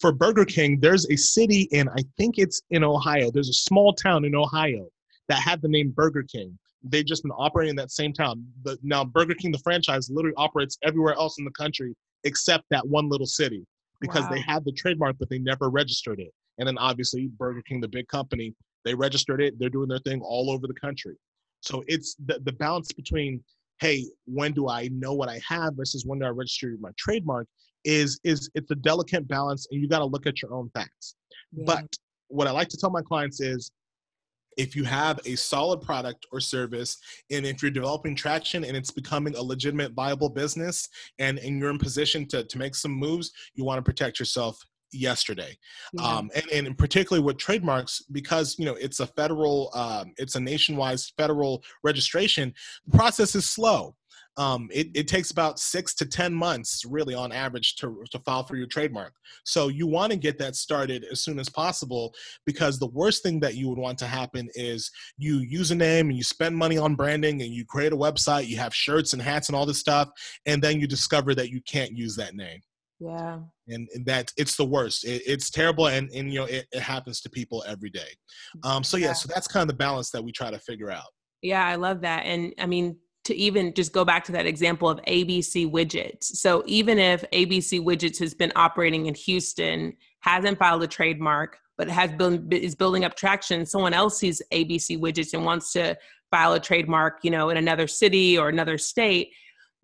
[0.00, 3.30] for Burger King, there's a city in, I think it's in Ohio.
[3.30, 4.88] There's a small town in Ohio
[5.28, 6.58] that had the name Burger King.
[6.82, 8.44] They've just been operating in that same town.
[8.62, 11.94] But now Burger King, the franchise, literally operates everywhere else in the country
[12.24, 13.64] except that one little city
[14.00, 14.30] because wow.
[14.30, 16.32] they had the trademark, but they never registered it.
[16.58, 19.58] And then obviously Burger King, the big company, they registered it.
[19.58, 21.16] They're doing their thing all over the country.
[21.60, 23.42] So it's the, the balance between,
[23.80, 27.46] hey, when do I know what I have versus when do I register my trademark
[27.84, 31.16] is is it's a delicate balance and you got to look at your own facts
[31.52, 31.64] yeah.
[31.66, 31.86] but
[32.28, 33.70] what i like to tell my clients is
[34.56, 36.98] if you have a solid product or service
[37.30, 41.70] and if you're developing traction and it's becoming a legitimate viable business and, and you're
[41.70, 44.58] in position to, to make some moves you want to protect yourself
[44.92, 45.56] yesterday
[45.94, 46.06] yeah.
[46.06, 50.40] um, and, and particularly with trademarks because you know it's a federal um, it's a
[50.40, 52.54] nationwide federal registration
[52.86, 53.94] the process is slow
[54.36, 58.42] um, it, it takes about six to 10 months, really, on average, to, to file
[58.42, 59.14] for your trademark.
[59.44, 62.12] So you want to get that started as soon as possible
[62.44, 66.08] because the worst thing that you would want to happen is you use a name
[66.08, 69.22] and you spend money on branding and you create a website, you have shirts and
[69.22, 70.10] hats and all this stuff,
[70.46, 72.60] and then you discover that you can't use that name.
[72.98, 73.38] Yeah.
[73.68, 75.04] And, and that it's the worst.
[75.04, 78.08] It, it's terrible, and, and you know it, it happens to people every day.
[78.62, 80.90] Um, so yeah, yeah, so that's kind of the balance that we try to figure
[80.90, 81.06] out.
[81.42, 82.24] Yeah, I love that.
[82.24, 86.24] And I mean, to even just go back to that example of ABC Widgets.
[86.24, 91.88] So even if ABC Widgets has been operating in Houston, hasn't filed a trademark, but
[91.88, 95.96] has been is building up traction, someone else sees ABC Widgets and wants to
[96.30, 99.30] file a trademark, you know, in another city or another state,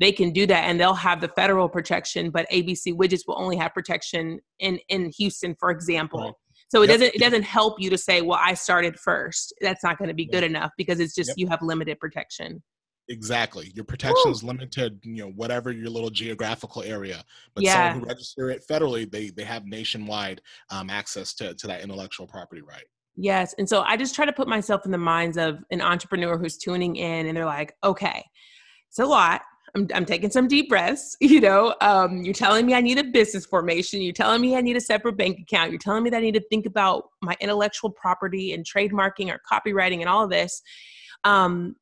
[0.00, 3.56] they can do that and they'll have the federal protection, but ABC Widgets will only
[3.56, 6.20] have protection in in Houston, for example.
[6.20, 6.32] Right.
[6.68, 6.98] So it yep.
[6.98, 9.52] doesn't it doesn't help you to say, well, I started first.
[9.60, 11.36] That's not going to be good enough because it's just yep.
[11.38, 12.62] you have limited protection.
[13.10, 13.72] Exactly.
[13.74, 17.24] Your protection is limited, you know, whatever your little geographical area.
[17.54, 17.90] But yeah.
[17.90, 22.28] someone who register it federally, they they have nationwide um, access to, to that intellectual
[22.28, 22.84] property right.
[23.16, 23.52] Yes.
[23.58, 26.56] And so I just try to put myself in the minds of an entrepreneur who's
[26.56, 28.24] tuning in and they're like, okay,
[28.88, 29.42] it's a lot.
[29.74, 31.16] I'm, I'm taking some deep breaths.
[31.20, 34.02] You know, um, you're telling me I need a business formation.
[34.02, 35.72] You're telling me I need a separate bank account.
[35.72, 39.40] You're telling me that I need to think about my intellectual property and trademarking or
[39.48, 40.62] copyrighting and all of this.
[41.24, 41.74] Um,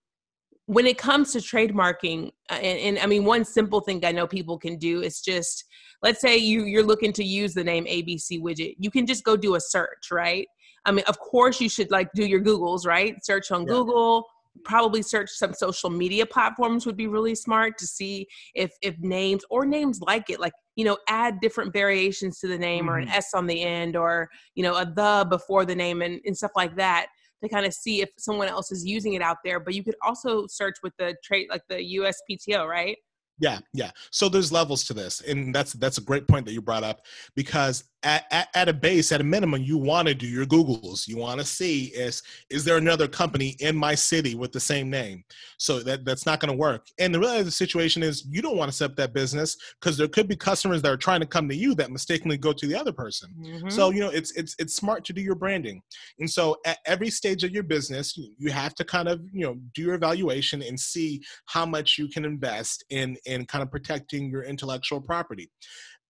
[0.69, 4.27] when it comes to trademarking uh, and, and, i mean one simple thing i know
[4.27, 5.65] people can do is just
[6.03, 9.37] let's say you you're looking to use the name abc widget you can just go
[9.37, 10.47] do a search right
[10.85, 13.69] i mean of course you should like do your googles right search on yeah.
[13.69, 14.25] google
[14.65, 19.45] probably search some social media platforms would be really smart to see if if names
[19.51, 22.91] or names like it like you know add different variations to the name mm-hmm.
[22.91, 23.17] or an mm-hmm.
[23.17, 26.53] s on the end or you know a the before the name and, and stuff
[26.57, 27.07] like that
[27.42, 29.96] to kind of see if someone else is using it out there but you could
[30.05, 32.96] also search with the trade like the uspto right
[33.38, 33.90] yeah, yeah.
[34.11, 37.03] So there's levels to this, and that's that's a great point that you brought up
[37.37, 41.09] because at, at, at, a base, at a minimum, you want to do your Googles.
[41.09, 44.88] You want to see is is there another company in my city with the same
[44.88, 45.24] name?
[45.57, 46.87] So that that's not going to work.
[46.98, 49.57] And the real of the situation is you don't want to set up that business
[49.81, 52.53] because there could be customers that are trying to come to you that mistakenly go
[52.53, 53.31] to the other person.
[53.40, 53.68] Mm-hmm.
[53.70, 55.83] So you know it's it's it's smart to do your branding.
[56.20, 59.57] And so at every stage of your business, you have to kind of you know
[59.74, 64.31] do your evaluation and see how much you can invest in in kind of protecting
[64.31, 65.51] your intellectual property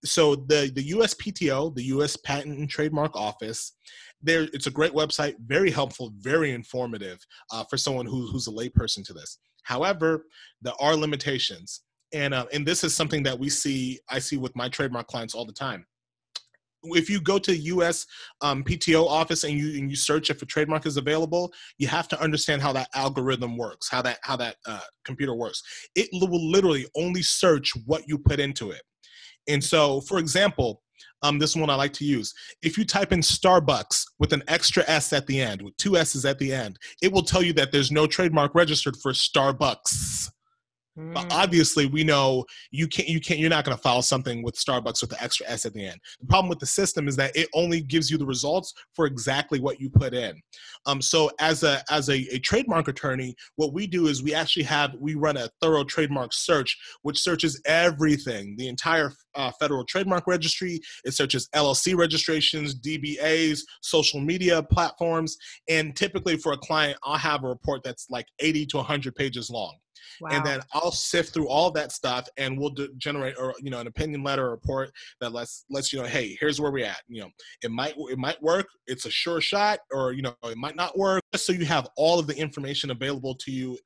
[0.04, 2.16] so the the USPTO, the U.S.
[2.16, 3.72] Patent and Trademark Office,
[4.22, 7.18] there it's a great website, very helpful, very informative
[7.52, 9.38] uh, for someone who, who's a layperson to this.
[9.64, 10.26] However,
[10.62, 14.54] there are limitations, and uh, and this is something that we see I see with
[14.54, 15.84] my trademark clients all the time.
[16.84, 18.06] If you go to U.S.
[18.40, 22.08] Um, PTO office and you and you search if a trademark is available, you have
[22.08, 25.62] to understand how that algorithm works, how that how that uh, computer works.
[25.94, 28.82] It will literally only search what you put into it.
[29.48, 30.82] And so, for example,
[31.22, 32.32] um, this one I like to use.
[32.62, 36.24] If you type in Starbucks with an extra S at the end, with two S's
[36.24, 40.30] at the end, it will tell you that there's no trademark registered for Starbucks.
[40.98, 41.14] Mm.
[41.14, 43.08] But obviously, we know you can't.
[43.08, 43.38] You can't.
[43.38, 45.98] You're not going to file something with Starbucks with the extra S at the end.
[46.20, 49.60] The problem with the system is that it only gives you the results for exactly
[49.60, 50.40] what you put in.
[50.86, 54.64] Um, so as a as a, a trademark attorney, what we do is we actually
[54.64, 60.26] have we run a thorough trademark search, which searches everything, the entire uh, federal trademark
[60.26, 60.80] registry.
[61.04, 65.36] It searches LLC registrations, DBAs, social media platforms,
[65.68, 69.48] and typically for a client, I'll have a report that's like 80 to 100 pages
[69.48, 69.76] long.
[70.20, 70.30] Wow.
[70.32, 73.80] And then I'll sift through all that stuff, and we'll do, generate, or you know,
[73.80, 77.02] an opinion letter or report that lets lets you know, hey, here's where we're at.
[77.08, 77.30] You know,
[77.62, 78.66] it might it might work.
[78.86, 81.22] It's a sure shot, or you know, it might not work.
[81.36, 83.78] So you have all of the information available to you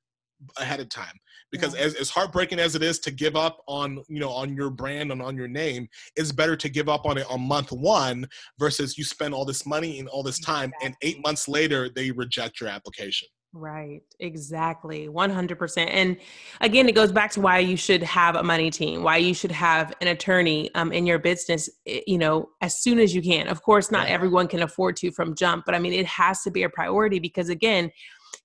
[0.56, 1.14] ahead of time
[1.50, 1.82] because yeah.
[1.82, 5.12] as, as heartbreaking as it is to give up on you know on your brand
[5.12, 8.26] and on your name it's better to give up on it on month one
[8.58, 10.86] versus you spend all this money and all this time exactly.
[10.86, 15.86] and eight months later they reject your application Right, exactly, 100%.
[15.90, 16.16] And
[16.62, 19.52] again, it goes back to why you should have a money team, why you should
[19.52, 23.48] have an attorney um, in your business, eh, you know, as soon as you can.
[23.48, 26.50] Of course, not everyone can afford to from jump, but I mean, it has to
[26.50, 27.90] be a priority because, again,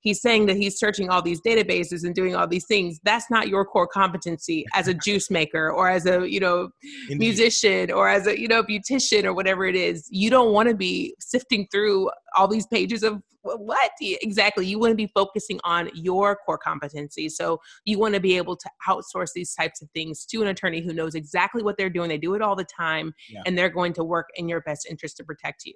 [0.02, 3.00] he's saying that he's searching all these databases and doing all these things.
[3.04, 6.70] That's not your core competency as a juice maker or as a you know
[7.10, 7.20] Indeed.
[7.20, 10.08] musician or as a you know beautician or whatever it is.
[10.12, 13.22] You don't want to be sifting through all these pages of
[13.56, 13.92] what?
[14.02, 14.66] Exactly.
[14.66, 17.30] You want to be focusing on your core competency.
[17.30, 20.82] So you want to be able to outsource these types of things to an attorney
[20.82, 22.10] who knows exactly what they're doing.
[22.10, 23.42] They do it all the time yeah.
[23.46, 25.76] and they're going to work in your best interest to protect you.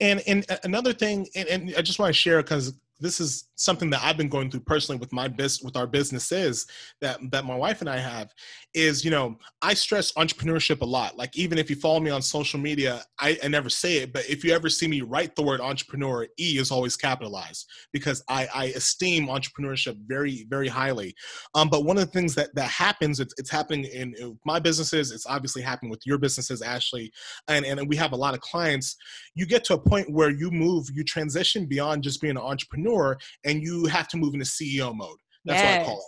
[0.00, 3.48] And and uh, another thing and, and i just want to share because this is
[3.56, 6.66] something that I've been going through personally with my business, with our businesses
[7.00, 8.32] that that my wife and I have,
[8.74, 11.16] is you know I stress entrepreneurship a lot.
[11.16, 14.28] Like even if you follow me on social media, I, I never say it, but
[14.28, 18.48] if you ever see me write the word entrepreneur, E is always capitalized because I,
[18.54, 21.14] I esteem entrepreneurship very very highly.
[21.54, 24.58] Um, but one of the things that that happens, it's, it's happening in, in my
[24.58, 25.12] businesses.
[25.12, 27.12] It's obviously happening with your businesses, Ashley,
[27.48, 28.96] and and we have a lot of clients.
[29.34, 32.85] You get to a point where you move, you transition beyond just being an entrepreneur
[33.44, 35.18] and you have to move into CEO mode.
[35.44, 35.78] That's yes.
[35.78, 36.04] what I call it.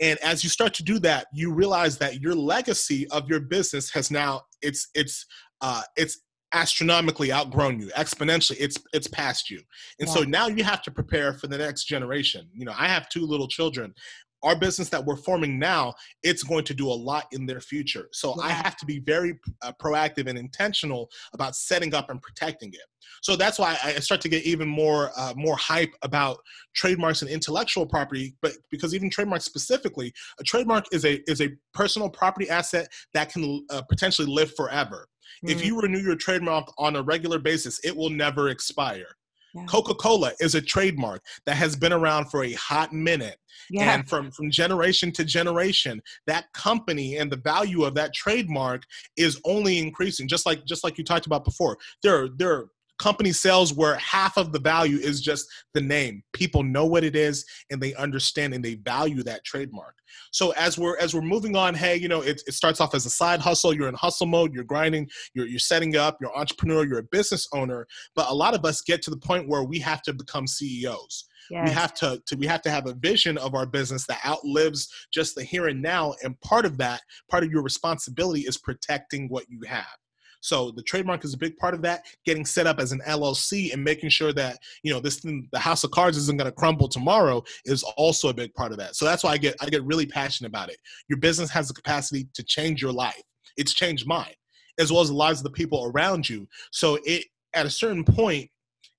[0.00, 3.90] And as you start to do that, you realize that your legacy of your business
[3.92, 5.26] has now it's it's
[5.60, 6.20] uh, it's
[6.54, 9.58] astronomically outgrown you exponentially it's it's past you
[10.00, 10.14] and yeah.
[10.14, 13.24] so now you have to prepare for the next generation you know i have two
[13.24, 13.94] little children
[14.42, 18.08] our business that we're forming now it's going to do a lot in their future
[18.12, 18.44] so yeah.
[18.44, 22.86] i have to be very uh, proactive and intentional about setting up and protecting it
[23.22, 26.38] so that's why i start to get even more uh, more hype about
[26.74, 31.48] trademarks and intellectual property but because even trademarks specifically a trademark is a is a
[31.74, 35.08] personal property asset that can uh, potentially live forever
[35.44, 35.50] mm.
[35.50, 39.16] if you renew your trademark on a regular basis it will never expire
[39.54, 39.64] yeah.
[39.66, 43.36] Coca Cola is a trademark that has been around for a hot minute.
[43.70, 43.94] Yeah.
[43.94, 48.82] And from, from generation to generation, that company and the value of that trademark
[49.16, 50.28] is only increasing.
[50.28, 52.68] Just like just like you talked about before, there are, there are
[53.02, 56.22] company sales where half of the value is just the name.
[56.32, 59.96] People know what it is and they understand and they value that trademark.
[60.30, 63.04] So as we're as we're moving on, hey, you know, it, it starts off as
[63.04, 63.74] a side hustle.
[63.74, 64.54] You're in hustle mode.
[64.54, 65.08] You're grinding.
[65.34, 66.18] You're you're setting up.
[66.20, 66.86] You're entrepreneur.
[66.86, 67.88] You're a business owner.
[68.14, 71.24] But a lot of us get to the point where we have to become CEOs.
[71.50, 71.68] Yes.
[71.68, 74.88] We have to, to we have to have a vision of our business that outlives
[75.12, 76.14] just the here and now.
[76.22, 79.96] And part of that, part of your responsibility is protecting what you have.
[80.42, 82.04] So the trademark is a big part of that.
[82.26, 85.58] Getting set up as an LLC and making sure that you know this thing, the
[85.58, 88.96] house of cards isn't going to crumble tomorrow is also a big part of that.
[88.96, 90.76] So that's why I get I get really passionate about it.
[91.08, 93.22] Your business has the capacity to change your life.
[93.56, 94.34] It's changed mine,
[94.78, 96.48] as well as the lives of the people around you.
[96.72, 97.24] So it
[97.54, 98.50] at a certain point,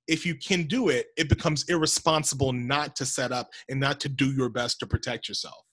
[0.08, 4.10] if you can do it, it becomes irresponsible not to set up and not to
[4.10, 5.64] do your best to protect yourself.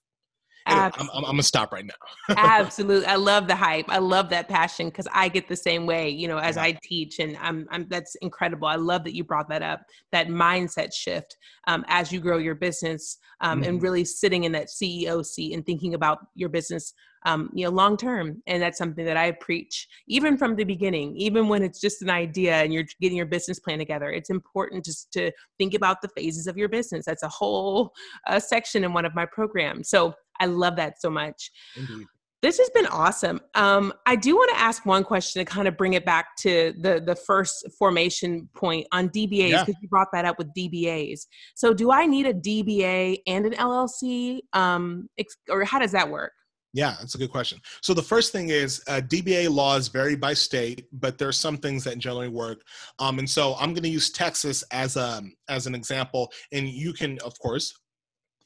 [0.67, 1.95] I'm, I'm, I'm, gonna stop right now.
[2.37, 3.87] Absolutely, I love the hype.
[3.89, 6.09] I love that passion because I get the same way.
[6.09, 6.63] You know, as yeah.
[6.63, 8.69] I teach, and I'm, I'm, that's incredible.
[8.69, 9.83] I love that you brought that up.
[10.13, 11.37] That mindset shift
[11.67, 13.69] um, as you grow your business, um, mm-hmm.
[13.69, 16.93] and really sitting in that CEO seat and thinking about your business,
[17.27, 18.43] um, you know, long term.
[18.47, 22.11] And that's something that I preach, even from the beginning, even when it's just an
[22.11, 24.11] idea and you're getting your business plan together.
[24.11, 27.05] It's important just to think about the phases of your business.
[27.07, 27.93] That's a whole
[28.27, 29.89] uh, section in one of my programs.
[29.89, 31.51] So I love that so much.
[31.77, 32.07] Indeed.
[32.43, 33.39] This has been awesome.
[33.55, 36.73] Um, I do want to ask one question to kind of bring it back to
[36.79, 39.75] the the first formation point on DBAs because yeah.
[39.83, 41.27] you brought that up with DBAs.
[41.55, 45.11] So, do I need a DBA and an LLC, um,
[45.51, 46.33] or how does that work?
[46.73, 47.59] Yeah, that's a good question.
[47.83, 51.57] So the first thing is uh, DBA laws vary by state, but there are some
[51.57, 52.63] things that generally work.
[53.01, 56.93] Um, and so I'm going to use Texas as a as an example, and you
[56.93, 57.75] can, of course,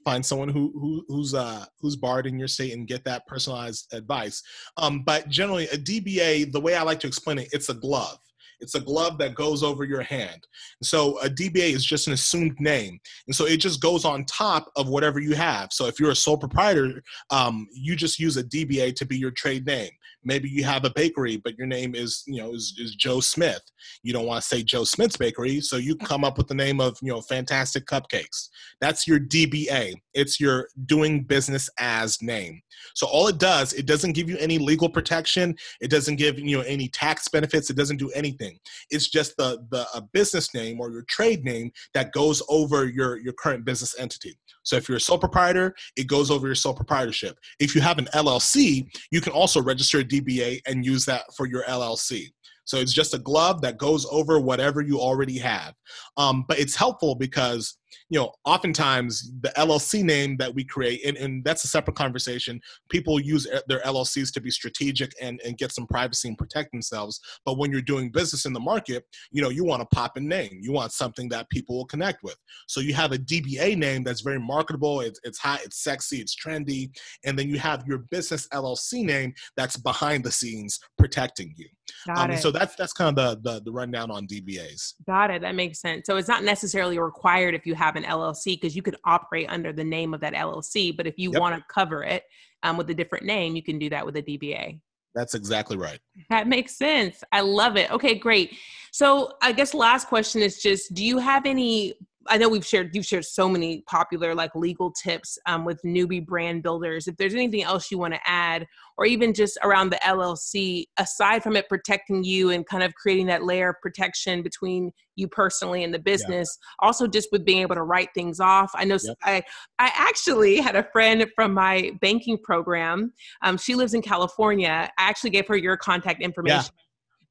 [0.04, 3.92] find someone who, who who's uh who's barred in your state and get that personalized
[3.92, 4.42] advice.
[4.76, 8.18] Um, but generally, a DBA, the way I like to explain it, it's a glove.
[8.60, 10.46] It's a glove that goes over your hand.
[10.82, 14.70] So a DBA is just an assumed name, and so it just goes on top
[14.76, 15.72] of whatever you have.
[15.72, 19.30] So if you're a sole proprietor, um, you just use a DBA to be your
[19.30, 19.90] trade name.
[20.24, 23.60] Maybe you have a bakery, but your name is you know is, is Joe Smith.
[24.02, 26.80] You don't want to say Joe Smith's Bakery, so you come up with the name
[26.80, 28.48] of you know Fantastic Cupcakes.
[28.80, 29.94] That's your DBA.
[30.14, 32.62] It's your doing business as name.
[32.94, 35.54] So all it does, it doesn't give you any legal protection.
[35.80, 37.70] It doesn't give you know any tax benefits.
[37.70, 38.43] It doesn't do anything.
[38.90, 43.18] It's just the the a business name or your trade name that goes over your
[43.18, 44.36] your current business entity.
[44.62, 47.38] So if you're a sole proprietor, it goes over your sole proprietorship.
[47.60, 51.46] If you have an LLC, you can also register a DBA and use that for
[51.46, 52.32] your LLC.
[52.64, 55.74] So it's just a glove that goes over whatever you already have.
[56.16, 57.76] Um, but it's helpful because
[58.08, 62.60] you know, oftentimes the LLC name that we create, and, and that's a separate conversation.
[62.88, 67.20] People use their LLCs to be strategic and, and get some privacy and protect themselves.
[67.44, 70.28] But when you're doing business in the market, you know, you want a pop in
[70.28, 70.58] name.
[70.60, 72.36] You want something that people will connect with.
[72.68, 75.00] So you have a DBA name that's very marketable.
[75.00, 76.90] It's, it's hot, it's sexy, it's trendy.
[77.24, 81.68] And then you have your business LLC name that's behind the scenes protecting you.
[82.06, 82.42] Got um, it.
[82.42, 84.94] So that's that's kind of the, the the rundown on DBAs.
[85.06, 85.42] Got it.
[85.42, 86.06] That makes sense.
[86.06, 89.72] So it's not necessarily required if you have an LLC because you could operate under
[89.72, 90.96] the name of that LLC.
[90.96, 91.40] But if you yep.
[91.40, 92.24] want to cover it
[92.62, 94.80] um, with a different name, you can do that with a DBA.
[95.14, 96.00] That's exactly right.
[96.28, 97.22] That makes sense.
[97.30, 97.90] I love it.
[97.92, 98.56] Okay, great.
[98.92, 101.94] So I guess last question is just do you have any
[102.28, 106.24] I know we've shared you've shared so many popular like legal tips um, with newbie
[106.24, 107.06] brand builders.
[107.06, 108.66] If there's anything else you want to add,
[108.96, 113.26] or even just around the LLC, aside from it protecting you and kind of creating
[113.26, 116.86] that layer of protection between you personally and the business, yeah.
[116.86, 118.70] also just with being able to write things off.
[118.74, 119.16] I know yep.
[119.22, 119.42] I
[119.78, 123.12] I actually had a friend from my banking program.
[123.42, 124.90] Um, she lives in California.
[124.98, 126.72] I actually gave her your contact information.
[126.74, 126.83] Yeah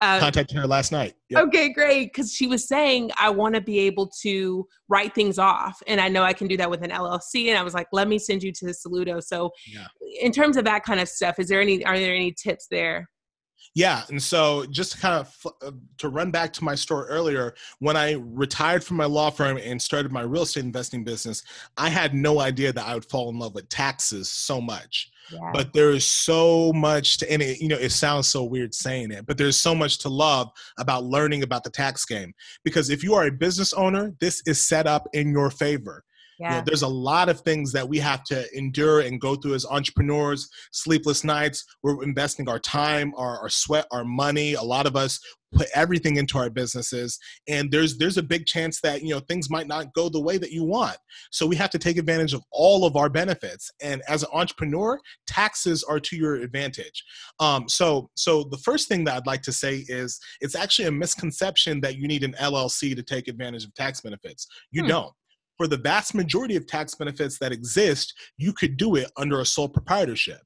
[0.03, 1.13] uh, contacted her last night.
[1.29, 1.47] Yep.
[1.47, 2.13] Okay, great.
[2.13, 5.81] Because she was saying, I want to be able to write things off.
[5.87, 7.47] And I know I can do that with an LLC.
[7.47, 9.23] And I was like, let me send you to Soluto.
[9.23, 9.87] So, yeah.
[10.21, 13.07] in terms of that kind of stuff, is there any, are there any tips there?
[13.75, 17.55] Yeah, and so just to kind of uh, to run back to my story earlier,
[17.79, 21.41] when I retired from my law firm and started my real estate investing business,
[21.75, 25.11] I had no idea that I would fall in love with taxes so much.
[25.53, 29.11] But there is so much to, and it, you know, it sounds so weird saying
[29.11, 32.33] it, but there's so much to love about learning about the tax game.
[32.63, 36.03] Because if you are a business owner, this is set up in your favor.
[36.39, 36.49] Yeah.
[36.49, 39.55] You know, there's a lot of things that we have to endure and go through
[39.55, 40.49] as entrepreneurs.
[40.71, 41.63] Sleepless nights.
[41.83, 44.53] We're investing our time, our, our sweat, our money.
[44.53, 45.19] A lot of us
[45.53, 49.49] put everything into our businesses and there's there's a big chance that you know things
[49.49, 50.97] might not go the way that you want
[51.31, 54.99] so we have to take advantage of all of our benefits and as an entrepreneur
[55.27, 57.03] taxes are to your advantage
[57.39, 60.91] um, so so the first thing that i'd like to say is it's actually a
[60.91, 64.89] misconception that you need an llc to take advantage of tax benefits you hmm.
[64.89, 65.13] don't
[65.57, 69.45] for the vast majority of tax benefits that exist, you could do it under a
[69.45, 70.41] sole proprietorship.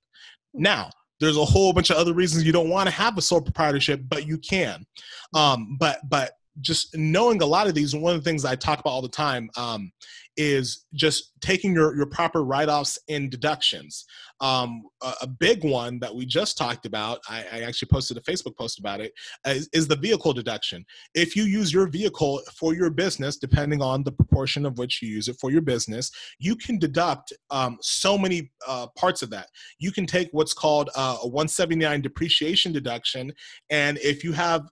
[0.54, 0.90] Now,
[1.20, 4.02] there's a whole bunch of other reasons you don't want to have a sole proprietorship,
[4.08, 4.86] but you can.
[5.34, 8.80] Um, but but just knowing a lot of these, one of the things I talk
[8.80, 9.92] about all the time um,
[10.38, 14.06] is just taking your, your proper write-offs and deductions.
[14.40, 18.22] Um, a, a, big one that we just talked about, I, I actually posted a
[18.22, 19.12] Facebook post about it,
[19.48, 20.86] is, is, the vehicle deduction.
[21.16, 25.10] If you use your vehicle for your business, depending on the proportion of which you
[25.10, 29.48] use it for your business, you can deduct um, so many uh, parts of that.
[29.80, 33.34] You can take what's called uh, a 179 depreciation deduction,
[33.72, 34.68] and if you have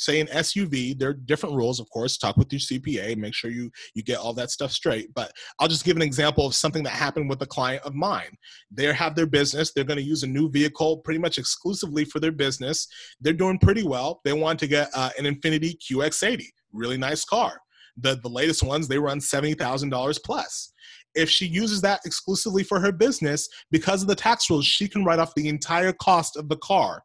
[0.00, 2.16] say an SUV, there are different rules, of course.
[2.16, 5.12] Talk with your CPA, make sure you you get all that stuff straight.
[5.14, 8.36] But I'll just give an example of something that happened with a client of mine.
[8.70, 9.72] They have their business.
[9.72, 12.88] They're going to use a new vehicle pretty much exclusively for their business.
[13.20, 14.20] They're doing pretty well.
[14.24, 17.60] They want to get uh, an Infiniti QX80, really nice car.
[17.98, 20.72] The the latest ones they run seventy thousand dollars plus
[21.16, 25.04] if she uses that exclusively for her business because of the tax rules she can
[25.04, 27.02] write off the entire cost of the car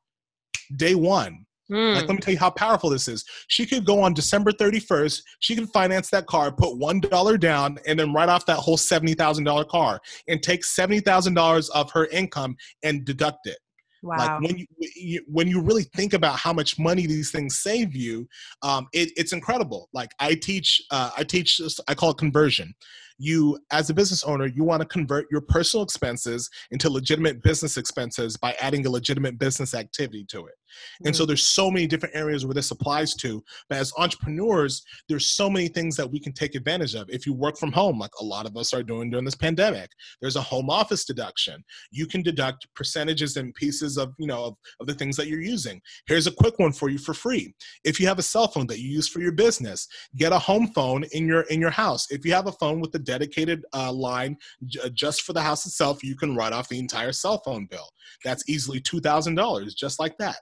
[0.75, 1.95] day one Mm.
[1.95, 3.23] Like, let me tell you how powerful this is.
[3.47, 7.99] She could go on December 31st, she can finance that car, put $1 down, and
[7.99, 13.47] then write off that whole $70,000 car and take $70,000 of her income and deduct
[13.47, 13.57] it.
[14.03, 14.17] Wow.
[14.17, 17.95] Like when you, you, when you really think about how much money these things save
[17.95, 18.27] you,
[18.61, 19.89] um, it, it's incredible.
[19.93, 22.75] Like I teach, uh, I teach, this I call it conversion
[23.17, 27.77] you as a business owner you want to convert your personal expenses into legitimate business
[27.77, 31.07] expenses by adding a legitimate business activity to it mm-hmm.
[31.07, 31.29] and so mm-hmm.
[31.29, 35.67] there's so many different areas where this applies to but as entrepreneurs there's so many
[35.67, 38.45] things that we can take advantage of if you work from home like a lot
[38.45, 39.89] of us are doing during this pandemic
[40.21, 44.55] there's a home office deduction you can deduct percentages and pieces of you know of,
[44.79, 47.53] of the things that you're using here's a quick one for you for free
[47.83, 50.67] if you have a cell phone that you use for your business get a home
[50.67, 53.91] phone in your in your house if you have a phone with a dedicated uh,
[53.91, 57.41] line j- uh, just for the house itself, you can write off the entire cell
[57.43, 57.89] phone bill.
[58.23, 60.37] That's easily two thousand dollars, just like that.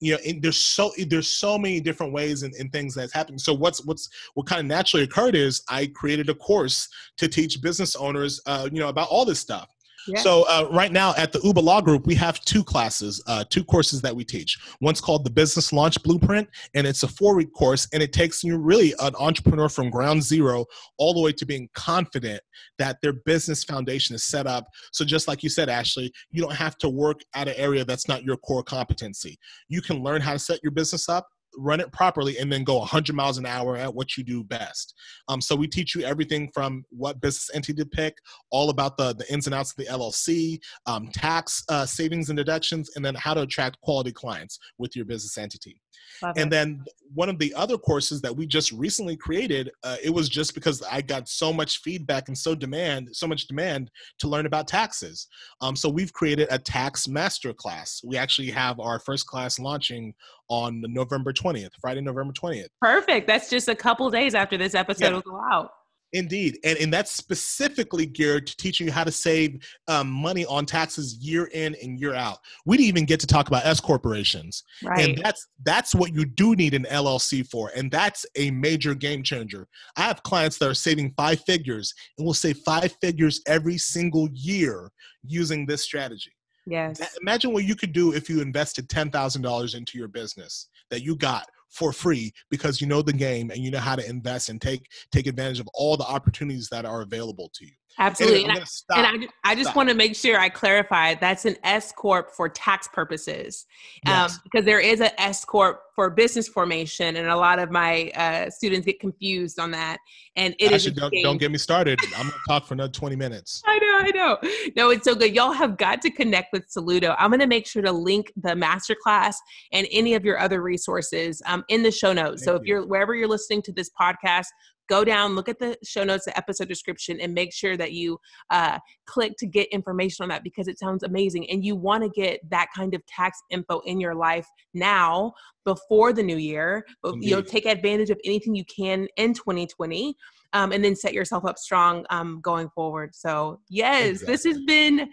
[0.00, 3.38] You know, there's so there's so many different ways and, and things that's happening.
[3.38, 6.88] So what's what's what kind of naturally occurred is I created a course
[7.18, 9.68] to teach business owners, uh, you know, about all this stuff.
[10.16, 13.64] So uh, right now at the Uba Law Group, we have two classes, uh, two
[13.64, 14.58] courses that we teach.
[14.80, 18.56] One's called the Business Launch Blueprint, and it's a four-week course, and it takes you
[18.58, 20.64] really an entrepreneur from ground zero
[20.98, 22.40] all the way to being confident
[22.78, 24.66] that their business foundation is set up.
[24.92, 28.08] So just like you said, Ashley, you don't have to work at an area that's
[28.08, 29.38] not your core competency.
[29.68, 32.78] You can learn how to set your business up run it properly and then go
[32.78, 34.94] 100 miles an hour at what you do best.
[35.28, 38.16] Um, so we teach you everything from what business entity to pick
[38.50, 42.36] all about the, the ins and outs of the llc um, tax uh, savings and
[42.36, 45.80] deductions and then how to attract quality clients with your business entity
[46.22, 46.50] Love and it.
[46.50, 46.84] then
[47.14, 50.82] one of the other courses that we just recently created, uh, it was just because
[50.82, 55.26] I got so much feedback and so demand, so much demand to learn about taxes.
[55.60, 58.00] Um, so we've created a tax master class.
[58.04, 60.14] We actually have our first class launching
[60.48, 62.68] on November 20th, Friday, November 20th.
[62.80, 63.26] Perfect.
[63.26, 65.12] That's just a couple days after this episode yeah.
[65.12, 65.70] will go out.
[66.12, 70.66] Indeed, and and that's specifically geared to teaching you how to save um, money on
[70.66, 72.38] taxes year in and year out.
[72.66, 75.08] We didn't even get to talk about S corporations, right.
[75.08, 79.22] and that's that's what you do need an LLC for, and that's a major game
[79.22, 79.68] changer.
[79.96, 84.28] I have clients that are saving five figures, and will save five figures every single
[84.32, 84.90] year
[85.24, 86.32] using this strategy.
[86.66, 87.00] Yes.
[87.20, 91.02] Imagine what you could do if you invested ten thousand dollars into your business that
[91.02, 94.48] you got for free because you know the game and you know how to invest
[94.48, 97.72] and take take advantage of all the opportunities that are available to you.
[97.98, 98.44] Absolutely.
[98.44, 99.76] Anyway, and, I, and I, I, just stop.
[99.76, 103.66] want to make sure I clarify that's an S corp for tax purposes,
[104.06, 104.38] um, yes.
[104.42, 108.48] because there is an S corp for business formation, and a lot of my uh,
[108.48, 109.98] students get confused on that.
[110.36, 111.98] And it Actually, don't, don't get me started.
[112.16, 113.62] I'm going to talk for another 20 minutes.
[113.66, 114.38] I know, I know.
[114.76, 115.34] No, it's so good.
[115.34, 117.14] Y'all have got to connect with Soluto.
[117.18, 119.34] I'm going to make sure to link the masterclass
[119.72, 122.44] and any of your other resources um, in the show notes.
[122.44, 122.76] Thank so if you.
[122.76, 124.46] you're wherever you're listening to this podcast,
[124.90, 128.18] go down, look at the show notes, the episode description, and make sure that you
[128.50, 131.48] uh, click to get information on that because it sounds amazing.
[131.48, 135.32] And you want to get that kind of tax info in your life now
[135.64, 136.84] before the new year.
[137.02, 140.16] But you know, take advantage of anything you can in 2020.
[140.52, 143.14] Um, and then set yourself up strong um, going forward.
[143.14, 144.32] So, yes, exactly.
[144.32, 145.08] this has been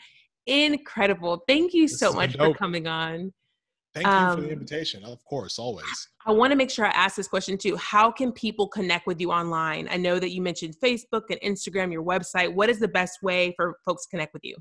[0.47, 1.43] incredible.
[1.47, 3.31] Thank you this so much for coming on.
[4.03, 5.03] Thank you um, for the um, invitation.
[5.03, 5.85] Of course, always.
[6.25, 7.75] I want to make sure I ask this question too.
[7.77, 9.87] How can people connect with you online?
[9.89, 12.53] I know that you mentioned Facebook and Instagram, your website.
[12.53, 14.55] What is the best way for folks to connect with you?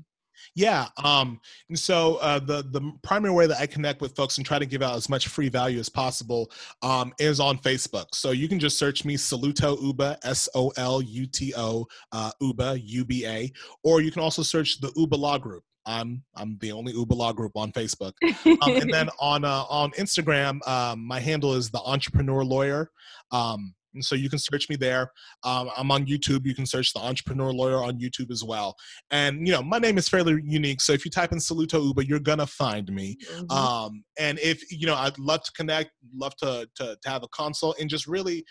[0.55, 0.87] Yeah.
[1.03, 4.59] Um, and so uh, the the primary way that I connect with folks and try
[4.59, 8.05] to give out as much free value as possible um, is on Facebook.
[8.13, 12.31] So you can just search me Soluto Uba S O L U T O uh,
[12.41, 13.51] Uba U B A,
[13.83, 15.63] or you can also search the Uba Law Group.
[15.87, 18.13] I'm I'm the only Uba Law group on Facebook,
[18.45, 22.91] um, and then on uh, on Instagram, um, my handle is the Entrepreneur Lawyer.
[23.31, 25.11] Um, and so you can search me there.
[25.43, 26.45] Um, I'm on YouTube.
[26.45, 28.75] You can search the Entrepreneur Lawyer on YouTube as well.
[29.11, 30.81] And you know, my name is fairly unique.
[30.81, 33.17] So if you type in Soluto Uba, you're gonna find me.
[33.31, 33.51] Mm-hmm.
[33.51, 37.27] Um, and if you know, I'd love to connect, love to to, to have a
[37.29, 38.45] consult, and just really,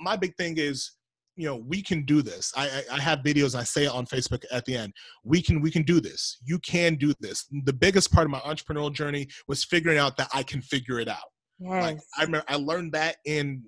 [0.00, 0.92] my big thing is
[1.40, 2.52] you know we can do this.
[2.56, 4.92] I, I, I have videos i say it on facebook at the end.
[5.24, 6.38] We can we can do this.
[6.44, 7.46] You can do this.
[7.64, 11.08] The biggest part of my entrepreneurial journey was figuring out that i can figure it
[11.08, 11.30] out.
[11.58, 11.82] Yes.
[11.82, 13.62] like i remember i learned that in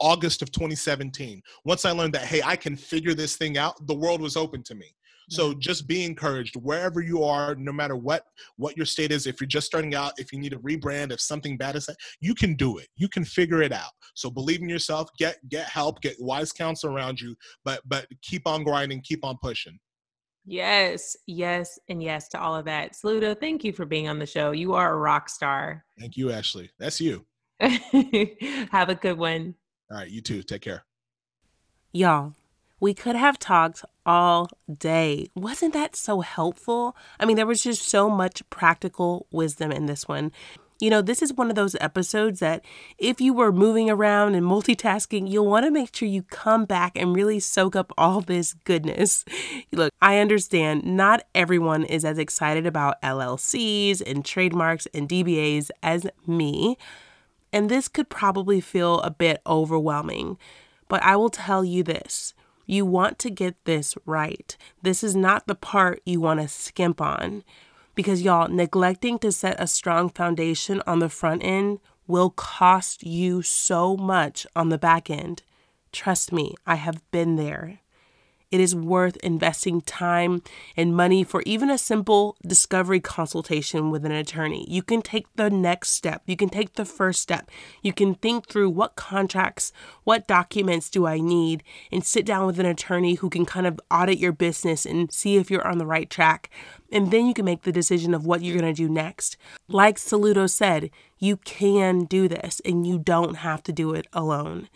[0.00, 3.94] august of 2017 once i learned that hey i can figure this thing out the
[3.94, 4.86] world was open to me
[5.28, 5.60] so mm-hmm.
[5.60, 8.24] just be encouraged wherever you are, no matter what
[8.56, 9.26] what your state is.
[9.26, 11.88] If you're just starting out, if you need a rebrand, if something bad is,
[12.20, 12.88] you can do it.
[12.96, 13.90] You can figure it out.
[14.14, 15.08] So believe in yourself.
[15.18, 16.00] Get get help.
[16.00, 17.36] Get wise counsel around you.
[17.64, 19.02] But but keep on grinding.
[19.02, 19.78] Keep on pushing.
[20.50, 22.94] Yes, yes, and yes to all of that.
[22.94, 24.52] Soluto, thank you for being on the show.
[24.52, 25.84] You are a rock star.
[26.00, 26.70] Thank you, Ashley.
[26.78, 27.26] That's you.
[27.60, 29.54] Have a good one.
[29.90, 30.42] All right, you too.
[30.42, 30.86] Take care.
[31.92, 32.32] Y'all,
[32.80, 35.28] we could have talked all day.
[35.34, 36.96] Wasn't that so helpful?
[37.18, 40.32] I mean, there was just so much practical wisdom in this one.
[40.80, 42.64] You know, this is one of those episodes that
[42.98, 46.96] if you were moving around and multitasking, you'll want to make sure you come back
[46.96, 49.24] and really soak up all this goodness.
[49.72, 56.06] Look, I understand not everyone is as excited about LLCs and trademarks and DBAs as
[56.28, 56.78] me,
[57.52, 60.38] and this could probably feel a bit overwhelming.
[60.86, 62.34] But I will tell you this
[62.68, 64.56] you want to get this right.
[64.82, 67.42] This is not the part you want to skimp on.
[67.94, 73.42] Because, y'all, neglecting to set a strong foundation on the front end will cost you
[73.42, 75.42] so much on the back end.
[75.90, 77.80] Trust me, I have been there
[78.50, 80.42] it is worth investing time
[80.76, 84.66] and money for even a simple discovery consultation with an attorney.
[84.68, 87.50] You can take the next step, you can take the first step,
[87.82, 89.72] you can think through what contracts,
[90.04, 93.80] what documents do I need, and sit down with an attorney who can kind of
[93.90, 96.50] audit your business and see if you're on the right track.
[96.90, 99.36] And then you can make the decision of what you're going to do next.
[99.68, 104.68] Like Soluto said, you can do this and you don't have to do it alone.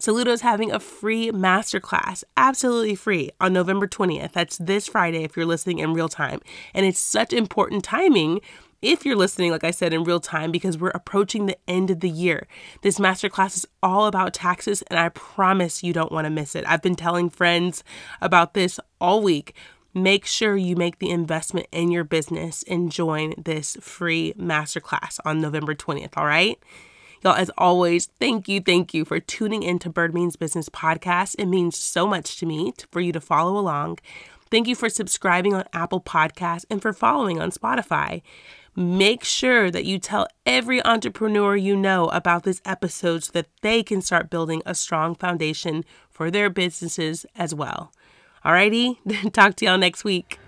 [0.00, 4.32] Soluto is having a free masterclass, absolutely free, on November 20th.
[4.32, 6.40] That's this Friday if you're listening in real time.
[6.72, 8.40] And it's such important timing
[8.80, 12.00] if you're listening, like I said, in real time, because we're approaching the end of
[12.00, 12.46] the year.
[12.80, 16.64] This masterclass is all about taxes, and I promise you don't want to miss it.
[16.66, 17.84] I've been telling friends
[18.22, 19.54] about this all week.
[19.92, 25.42] Make sure you make the investment in your business and join this free masterclass on
[25.42, 26.58] November 20th, all right?
[27.22, 31.36] Y'all, as always, thank you, thank you for tuning into Bird Means Business podcast.
[31.38, 33.98] It means so much to me for you to follow along.
[34.50, 38.22] Thank you for subscribing on Apple Podcasts and for following on Spotify.
[38.74, 43.82] Make sure that you tell every entrepreneur you know about this episode so that they
[43.82, 47.92] can start building a strong foundation for their businesses as well.
[48.44, 48.96] Alrighty,
[49.32, 50.39] talk to y'all next week.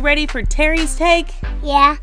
[0.00, 1.34] You ready for Terry's take?
[1.62, 1.98] Yeah.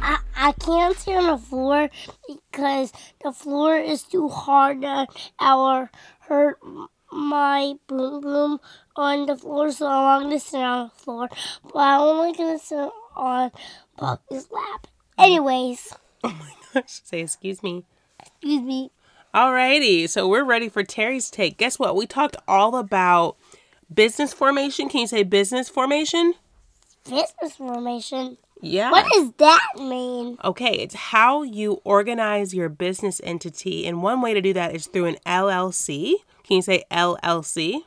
[0.00, 1.90] I, I can't sit on the floor
[2.28, 2.92] because
[3.24, 5.08] the floor is too hard to
[5.40, 5.90] our
[6.20, 6.60] hurt
[7.10, 8.60] my boom boom
[8.94, 11.28] on the floor, so I'm gonna sit on the floor.
[11.64, 13.50] But I'm only gonna sit on
[13.98, 14.86] Bucky's lap.
[15.18, 15.92] Anyways.
[16.22, 17.00] Oh my gosh.
[17.02, 17.86] Say excuse me.
[18.20, 18.90] Excuse me.
[19.34, 21.56] Alrighty, so we're ready for Terry's take.
[21.56, 21.96] Guess what?
[21.96, 23.38] We talked all about
[23.92, 24.90] business formation.
[24.90, 26.34] Can you say business formation?
[27.10, 28.38] Business formation.
[28.62, 28.90] Yeah.
[28.90, 30.36] What does that mean?
[30.44, 33.86] Okay, it's how you organize your business entity.
[33.86, 36.14] And one way to do that is through an LLC.
[36.44, 37.80] Can you say LLC?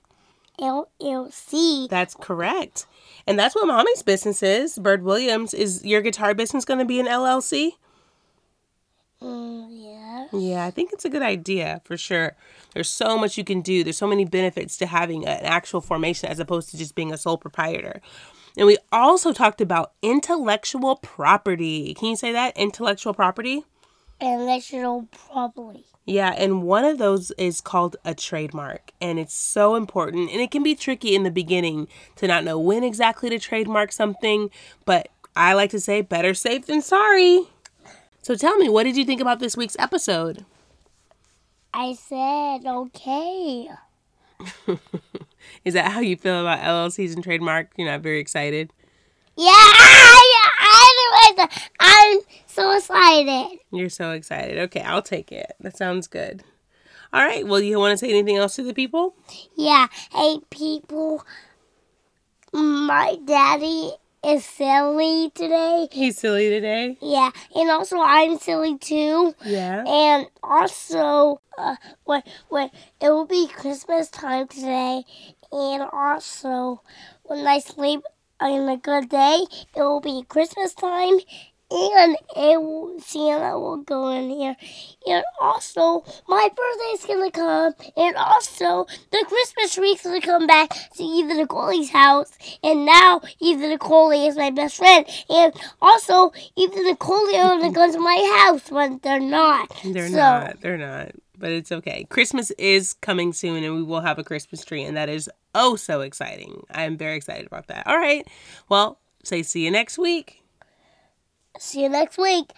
[0.60, 1.90] LLC.
[1.90, 2.86] That's correct.
[3.28, 4.78] And that's what mommy's business is.
[4.78, 7.72] Bird Williams, is your guitar business going to be an LLC?
[9.22, 10.28] Mm, yeah.
[10.34, 12.36] Yeah, I think it's a good idea for sure.
[12.74, 13.84] There's so much you can do.
[13.84, 17.18] There's so many benefits to having an actual formation as opposed to just being a
[17.18, 18.02] sole proprietor.
[18.58, 21.94] And we also talked about intellectual property.
[21.94, 22.56] Can you say that?
[22.56, 23.64] Intellectual property?
[24.22, 25.86] Intellectual property.
[26.06, 30.32] Yeah, and one of those is called a trademark, and it's so important.
[30.32, 31.88] And it can be tricky in the beginning
[32.18, 34.50] to not know when exactly to trademark something,
[34.86, 37.48] but I like to say better safe than sorry.
[38.22, 40.46] So tell me, what did you think about this week's episode?
[41.74, 43.70] I said okay.
[45.66, 47.72] Is that how you feel about LLCs and trademark?
[47.78, 48.72] You're not very excited?
[49.36, 51.48] Yeah, I, I,
[51.80, 53.60] I'm so excited.
[53.72, 54.60] You're so excited.
[54.60, 55.54] Okay, I'll take it.
[55.60, 56.44] That sounds good.
[57.12, 57.46] All right.
[57.46, 59.16] Well, you want to say anything else to the people?
[59.56, 59.88] Yeah.
[60.12, 61.26] Hey, people.
[62.52, 65.88] My daddy is silly today.
[65.92, 66.98] He's silly today.
[67.02, 69.34] Yeah, and also I'm silly too.
[69.46, 69.84] Yeah.
[69.86, 72.70] And also, uh, when when
[73.02, 75.04] it will be Christmas time today,
[75.52, 76.82] and also
[77.24, 78.02] when I sleep
[78.40, 79.46] on a good day,
[79.76, 81.20] it will be Christmas time,
[81.74, 84.56] and it will, Santa will go in here.
[85.08, 91.04] And also, my birthday's gonna come, and also the Christmas tree's gonna come back to
[91.04, 92.32] Eva Nicole's house.
[92.64, 97.92] And now Eva Nicole is my best friend, and also Eva Nicole is gonna come
[97.92, 99.70] to my house, but they're not.
[99.84, 100.62] They're So- not.
[100.62, 101.12] They're not.
[101.36, 102.06] But it's okay.
[102.10, 105.76] Christmas is coming soon, and we will have a Christmas tree, and that is oh
[105.76, 106.64] so exciting.
[106.72, 107.88] I am very excited about that.
[107.88, 108.26] All right.
[108.70, 110.43] Well, say see you next week.
[111.58, 112.52] See you next week.